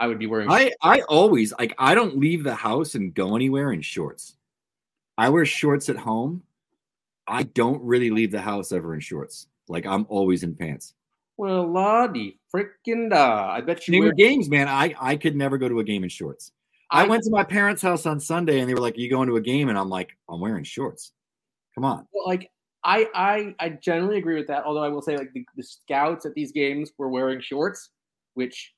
I 0.00 0.06
would 0.06 0.18
be 0.18 0.26
wearing. 0.26 0.50
I 0.50 0.72
I 0.82 1.00
always 1.02 1.52
like 1.58 1.74
I 1.78 1.94
don't 1.94 2.18
leave 2.18 2.44
the 2.44 2.54
house 2.54 2.94
and 2.94 3.14
go 3.14 3.34
anywhere 3.34 3.72
in 3.72 3.82
shorts. 3.82 4.36
I 5.16 5.28
wear 5.28 5.44
shorts 5.44 5.88
at 5.88 5.96
home. 5.96 6.42
I 7.28 7.44
don't 7.44 7.82
really 7.82 8.10
leave 8.10 8.32
the 8.32 8.40
house 8.40 8.72
ever 8.72 8.94
in 8.94 9.00
shorts. 9.00 9.46
Like 9.68 9.86
I'm 9.86 10.06
always 10.08 10.42
in 10.42 10.54
pants. 10.54 10.94
well, 11.36 11.70
lottie 11.70 12.40
freaking 12.54 13.10
da. 13.10 13.50
I 13.50 13.60
bet 13.60 13.86
you 13.86 14.00
wear. 14.00 14.12
games, 14.12 14.48
man. 14.48 14.66
I 14.68 14.94
I 15.00 15.16
could 15.16 15.36
never 15.36 15.58
go 15.58 15.68
to 15.68 15.80
a 15.80 15.84
game 15.84 16.02
in 16.02 16.08
shorts. 16.08 16.52
I 16.90 17.06
went 17.06 17.22
to 17.24 17.30
my 17.30 17.44
parents' 17.44 17.82
house 17.82 18.06
on 18.06 18.18
Sunday 18.18 18.60
and 18.60 18.68
they 18.68 18.72
were 18.72 18.80
like, 18.80 18.96
"You 18.96 19.10
going 19.10 19.28
to 19.28 19.36
a 19.36 19.40
game?" 19.42 19.68
And 19.68 19.76
I'm 19.78 19.90
like, 19.90 20.16
"I'm 20.28 20.40
wearing 20.40 20.64
shorts." 20.64 21.12
Come 21.74 21.84
on. 21.84 22.06
Well, 22.12 22.26
like 22.26 22.50
I, 22.82 23.06
I, 23.14 23.54
I 23.60 23.68
generally 23.70 24.18
agree 24.18 24.36
with 24.36 24.46
that. 24.48 24.64
Although 24.64 24.82
I 24.82 24.88
will 24.88 25.02
say, 25.02 25.16
like 25.16 25.32
the, 25.34 25.44
the 25.56 25.62
scouts 25.62 26.24
at 26.24 26.34
these 26.34 26.52
games 26.52 26.90
were 26.96 27.08
wearing 27.08 27.40
shorts, 27.40 27.90
which, 28.34 28.72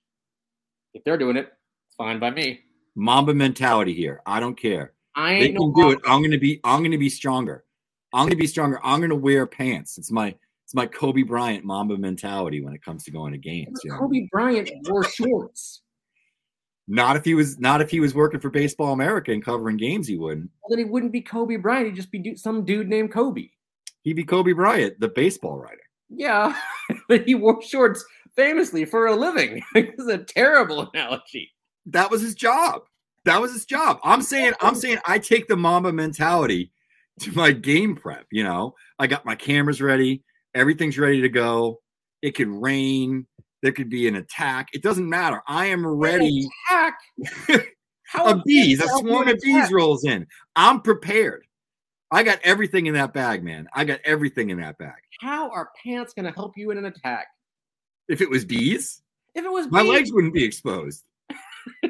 if 0.94 1.04
they're 1.04 1.16
doing 1.18 1.36
it, 1.36 1.52
it's 1.86 1.94
fine 1.96 2.18
by 2.18 2.30
me. 2.30 2.60
Mamba 2.96 3.32
mentality 3.32 3.94
here. 3.94 4.20
I 4.26 4.40
don't 4.40 4.56
care. 4.56 4.94
I 5.14 5.34
They 5.34 5.44
ain't 5.46 5.56
can 5.58 5.72
no 5.74 5.82
do 5.82 5.90
it. 5.92 6.00
I'm 6.06 6.22
gonna 6.22 6.38
be. 6.38 6.60
I'm 6.64 6.82
gonna 6.82 6.98
be 6.98 7.08
stronger. 7.08 7.64
I'm 8.12 8.26
gonna 8.26 8.36
be 8.36 8.46
stronger. 8.46 8.80
I'm 8.82 9.00
gonna 9.00 9.14
wear 9.14 9.46
pants. 9.46 9.98
It's 9.98 10.10
my. 10.10 10.34
It's 10.64 10.74
my 10.76 10.86
Kobe 10.86 11.22
Bryant 11.22 11.64
Mamba 11.64 11.98
mentality 11.98 12.60
when 12.60 12.72
it 12.74 12.84
comes 12.84 13.02
to 13.02 13.10
going 13.10 13.32
to 13.32 13.38
games. 13.38 13.80
You 13.82 13.90
know? 13.90 13.98
Kobe 13.98 14.28
Bryant 14.30 14.70
wore 14.88 15.02
shorts. 15.02 15.82
Not 16.86 17.16
if 17.16 17.24
he 17.24 17.34
was. 17.34 17.58
Not 17.58 17.80
if 17.80 17.90
he 17.90 17.98
was 17.98 18.14
working 18.14 18.38
for 18.38 18.50
Baseball 18.50 18.92
America 18.92 19.32
and 19.32 19.44
covering 19.44 19.76
games. 19.76 20.06
He 20.06 20.16
wouldn't. 20.16 20.48
Well, 20.62 20.70
then 20.70 20.78
he 20.78 20.90
wouldn't 20.90 21.10
be 21.10 21.22
Kobe 21.22 21.56
Bryant. 21.56 21.86
He'd 21.86 21.96
just 21.96 22.12
be 22.12 22.20
du- 22.20 22.36
some 22.36 22.64
dude 22.64 22.88
named 22.88 23.12
Kobe. 23.12 23.48
He'd 24.02 24.14
be 24.14 24.24
Kobe 24.24 24.52
Bryant, 24.52 24.98
the 25.00 25.08
baseball 25.08 25.58
writer. 25.58 25.82
Yeah, 26.08 26.56
but 27.08 27.24
he 27.24 27.34
wore 27.34 27.62
shorts 27.62 28.04
famously 28.36 28.84
for 28.84 29.06
a 29.06 29.14
living. 29.14 29.62
this 29.74 29.94
is 29.98 30.08
a 30.08 30.18
terrible 30.18 30.88
analogy. 30.92 31.50
That 31.86 32.10
was 32.10 32.22
his 32.22 32.34
job. 32.34 32.82
That 33.24 33.40
was 33.40 33.52
his 33.52 33.64
job. 33.64 33.98
I'm 34.02 34.22
saying. 34.22 34.52
I'm 34.60 34.74
saying. 34.74 34.98
I 35.06 35.18
take 35.18 35.48
the 35.48 35.56
Mamba 35.56 35.92
mentality 35.92 36.72
to 37.20 37.32
my 37.32 37.52
game 37.52 37.96
prep. 37.96 38.26
You 38.30 38.44
know, 38.44 38.74
I 38.98 39.06
got 39.06 39.24
my 39.24 39.34
cameras 39.34 39.80
ready. 39.80 40.22
Everything's 40.54 40.98
ready 40.98 41.20
to 41.20 41.28
go. 41.28 41.80
It 42.22 42.32
could 42.32 42.48
rain. 42.48 43.26
There 43.62 43.72
could 43.72 43.90
be 43.90 44.08
an 44.08 44.16
attack. 44.16 44.68
It 44.72 44.82
doesn't 44.82 45.08
matter. 45.08 45.42
I 45.46 45.66
am 45.66 45.86
ready. 45.86 46.48
Attack. 46.68 46.98
How 48.04 48.26
a 48.26 48.42
bees, 48.42 48.82
a 48.82 48.88
swarm 48.88 49.28
of 49.28 49.34
attack? 49.34 49.42
bees 49.42 49.70
rolls 49.70 50.04
in. 50.04 50.26
I'm 50.56 50.80
prepared. 50.80 51.44
I 52.10 52.24
got 52.24 52.40
everything 52.42 52.86
in 52.86 52.94
that 52.94 53.12
bag, 53.12 53.44
man. 53.44 53.68
I 53.72 53.84
got 53.84 54.00
everything 54.04 54.50
in 54.50 54.58
that 54.60 54.78
bag. 54.78 54.96
How 55.20 55.48
are 55.50 55.70
pants 55.84 56.12
going 56.12 56.26
to 56.26 56.32
help 56.32 56.54
you 56.56 56.72
in 56.72 56.78
an 56.78 56.86
attack? 56.86 57.28
If 58.08 58.20
it 58.20 58.28
was 58.28 58.44
bees, 58.44 59.02
If 59.36 59.44
it 59.44 59.52
was 59.52 59.70
my 59.70 59.82
bees, 59.82 59.90
legs 59.92 60.12
wouldn't 60.12 60.34
be 60.34 60.42
exposed. 60.44 61.04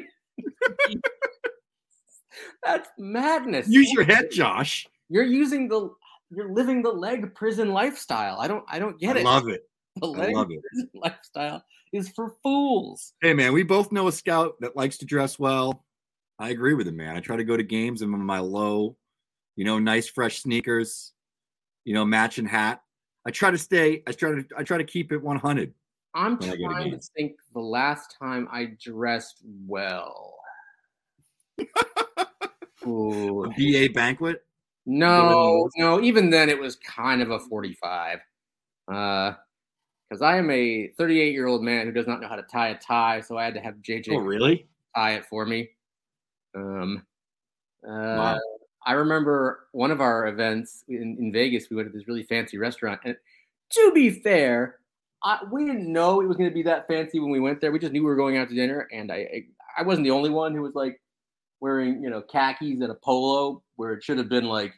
that's 2.63 2.89
madness. 2.99 3.67
Use 3.67 3.91
your 3.91 4.03
head, 4.03 4.29
Josh. 4.31 4.85
You're 5.11 5.25
using 5.25 5.67
the 5.67 5.89
you're 6.29 6.53
living 6.53 6.81
the 6.81 6.89
leg 6.89 7.35
prison 7.35 7.73
lifestyle. 7.73 8.39
I 8.39 8.47
don't 8.47 8.63
I 8.69 8.79
don't 8.79 8.97
get 8.97 9.17
it. 9.17 9.19
I 9.19 9.21
it. 9.21 9.25
love 9.25 9.49
it. 9.49 9.61
the 9.97 10.07
I 10.07 10.09
leg 10.09 10.35
love 10.35 10.47
it. 10.49 10.61
prison 10.63 10.89
lifestyle 10.95 11.63
is 11.91 12.07
for 12.15 12.35
fools. 12.41 13.13
Hey, 13.21 13.33
man, 13.33 13.51
we 13.51 13.63
both 13.63 13.91
know 13.91 14.07
a 14.07 14.11
scout 14.13 14.53
that 14.61 14.77
likes 14.77 14.97
to 14.99 15.05
dress 15.05 15.37
well. 15.37 15.83
I 16.39 16.49
agree 16.49 16.73
with 16.75 16.87
him, 16.87 16.95
man. 16.95 17.17
I 17.17 17.19
try 17.19 17.35
to 17.35 17.43
go 17.43 17.57
to 17.57 17.63
games 17.63 18.01
in 18.01 18.09
my 18.09 18.39
low, 18.39 18.95
you 19.57 19.65
know, 19.65 19.79
nice 19.79 20.07
fresh 20.07 20.41
sneakers, 20.41 21.11
you 21.83 21.93
know, 21.93 22.05
matching 22.05 22.45
hat. 22.45 22.81
I 23.27 23.31
try 23.31 23.51
to 23.51 23.57
stay. 23.57 24.03
I 24.07 24.13
try 24.13 24.31
to. 24.31 24.45
I 24.57 24.63
try 24.63 24.77
to 24.77 24.85
keep 24.85 25.11
it 25.11 25.21
100. 25.21 25.73
I'm 26.15 26.39
trying 26.39 26.91
to 26.91 26.99
think 27.17 27.33
the 27.53 27.59
last 27.59 28.15
time 28.17 28.47
I 28.49 28.77
dressed 28.81 29.43
well. 29.67 30.35
Ooh. 32.87 33.43
A 33.45 33.49
BA 33.49 33.93
banquet. 33.93 34.43
No, 34.85 35.69
no, 35.77 36.01
even 36.01 36.29
then 36.29 36.49
it 36.49 36.59
was 36.59 36.75
kind 36.77 37.21
of 37.21 37.31
a 37.31 37.39
45. 37.39 38.19
Uh 38.91 39.33
because 40.11 40.21
I 40.21 40.37
am 40.37 40.49
a 40.51 40.87
38 40.97 41.31
year 41.31 41.47
old 41.47 41.63
man 41.63 41.85
who 41.85 41.93
does 41.93 42.05
not 42.05 42.19
know 42.19 42.27
how 42.27 42.35
to 42.35 42.43
tie 42.43 42.69
a 42.69 42.77
tie, 42.77 43.21
so 43.21 43.37
I 43.37 43.45
had 43.45 43.53
to 43.53 43.61
have 43.61 43.75
JJ 43.75 44.09
Oh, 44.11 44.17
really? 44.17 44.67
tie 44.93 45.13
it 45.13 45.25
for 45.25 45.45
me. 45.45 45.69
Um, 46.53 47.03
uh, 47.87 48.17
Wow. 48.17 48.39
I 48.85 48.93
remember 48.93 49.67
one 49.71 49.89
of 49.91 50.01
our 50.01 50.27
events 50.27 50.83
in, 50.89 51.15
in 51.17 51.31
Vegas. 51.31 51.69
We 51.69 51.77
went 51.77 51.89
to 51.89 51.97
this 51.97 52.09
really 52.09 52.23
fancy 52.23 52.57
restaurant, 52.57 52.99
and 53.05 53.15
to 53.73 53.91
be 53.93 54.09
fair, 54.09 54.79
I, 55.23 55.39
we 55.49 55.65
didn't 55.65 55.91
know 55.93 56.19
it 56.19 56.27
was 56.27 56.35
going 56.35 56.49
to 56.49 56.53
be 56.53 56.63
that 56.63 56.87
fancy 56.87 57.19
when 57.19 57.29
we 57.31 57.39
went 57.39 57.61
there. 57.61 57.71
We 57.71 57.79
just 57.79 57.93
knew 57.93 58.01
we 58.01 58.09
were 58.09 58.15
going 58.17 58.35
out 58.37 58.49
to 58.49 58.55
dinner, 58.55 58.89
and 58.91 59.11
I, 59.13 59.15
I 59.15 59.45
I 59.77 59.83
wasn't 59.83 60.03
the 60.03 60.11
only 60.11 60.29
one 60.29 60.53
who 60.53 60.61
was 60.61 60.75
like 60.75 60.99
wearing 61.61 62.03
you 62.03 62.09
know 62.09 62.21
khakis 62.21 62.81
and 62.81 62.91
a 62.91 62.95
polo 62.95 63.63
where 63.81 63.93
it 63.93 64.03
should 64.03 64.19
have 64.19 64.29
been 64.29 64.45
like 64.45 64.75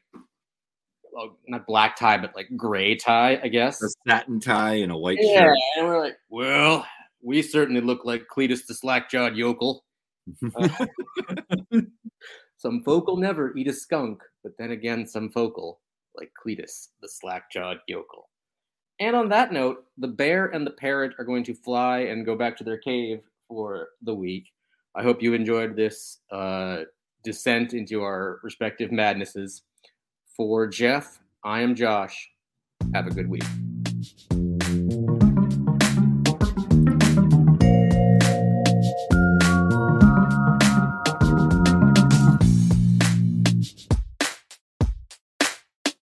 well, 1.12 1.38
not 1.46 1.68
black 1.68 1.98
tie 1.98 2.18
but 2.18 2.34
like 2.38 2.48
gray 2.56 2.96
tie, 2.96 3.38
I 3.44 3.50
guess. 3.50 3.84
A 3.84 3.90
satin 4.08 4.40
tie 4.40 4.76
and 4.76 4.94
a 4.94 4.98
white 4.98 5.18
Yeah, 5.20 5.40
shirt. 5.42 5.58
and 5.76 5.88
we're 5.88 6.00
like, 6.00 6.16
well, 6.30 6.88
we 7.22 7.42
certainly 7.42 7.82
look 7.82 8.06
like 8.06 8.24
Cletus 8.34 8.66
the 8.66 8.74
slack-jawed 8.74 9.36
yokel. 9.36 9.84
Uh, 10.56 10.86
some 12.58 12.82
folk 12.84 13.08
will 13.08 13.18
never 13.18 13.56
eat 13.58 13.68
a 13.68 13.74
skunk, 13.74 14.22
but 14.42 14.54
then 14.58 14.72
again, 14.72 15.06
some 15.06 15.30
folk 15.30 15.58
will, 15.58 15.82
like 16.16 16.32
Cletus 16.42 16.88
the 17.02 17.10
slack-jawed 17.10 17.80
yokel. 17.88 18.30
And 19.02 19.18
on 19.18 19.28
that 19.30 19.52
note, 19.52 19.84
the 19.98 20.08
bear 20.08 20.46
and 20.48 20.66
the 20.66 20.72
parrot 20.72 21.14
are 21.20 21.26
going 21.26 21.44
to 21.44 21.54
fly 21.54 22.00
and 22.00 22.26
go 22.26 22.38
back 22.38 22.56
to 22.58 22.64
their 22.64 22.78
cave 22.78 23.20
for 23.50 23.90
the 24.02 24.16
week. 24.16 24.46
I 24.96 25.04
hope 25.04 25.22
you 25.22 25.34
enjoyed 25.34 25.76
this 25.76 26.20
uh, 26.32 26.84
descent 27.24 27.74
into 27.74 28.02
our 28.04 28.40
respective 28.44 28.92
madnesses. 28.92 29.64
For 30.36 30.68
Geoff, 30.68 31.20
I 31.44 31.62
am 31.62 31.76
Josh. 31.76 32.30
Have 32.94 33.08
a 33.08 33.12
good 33.12 33.30
week. 33.30 33.44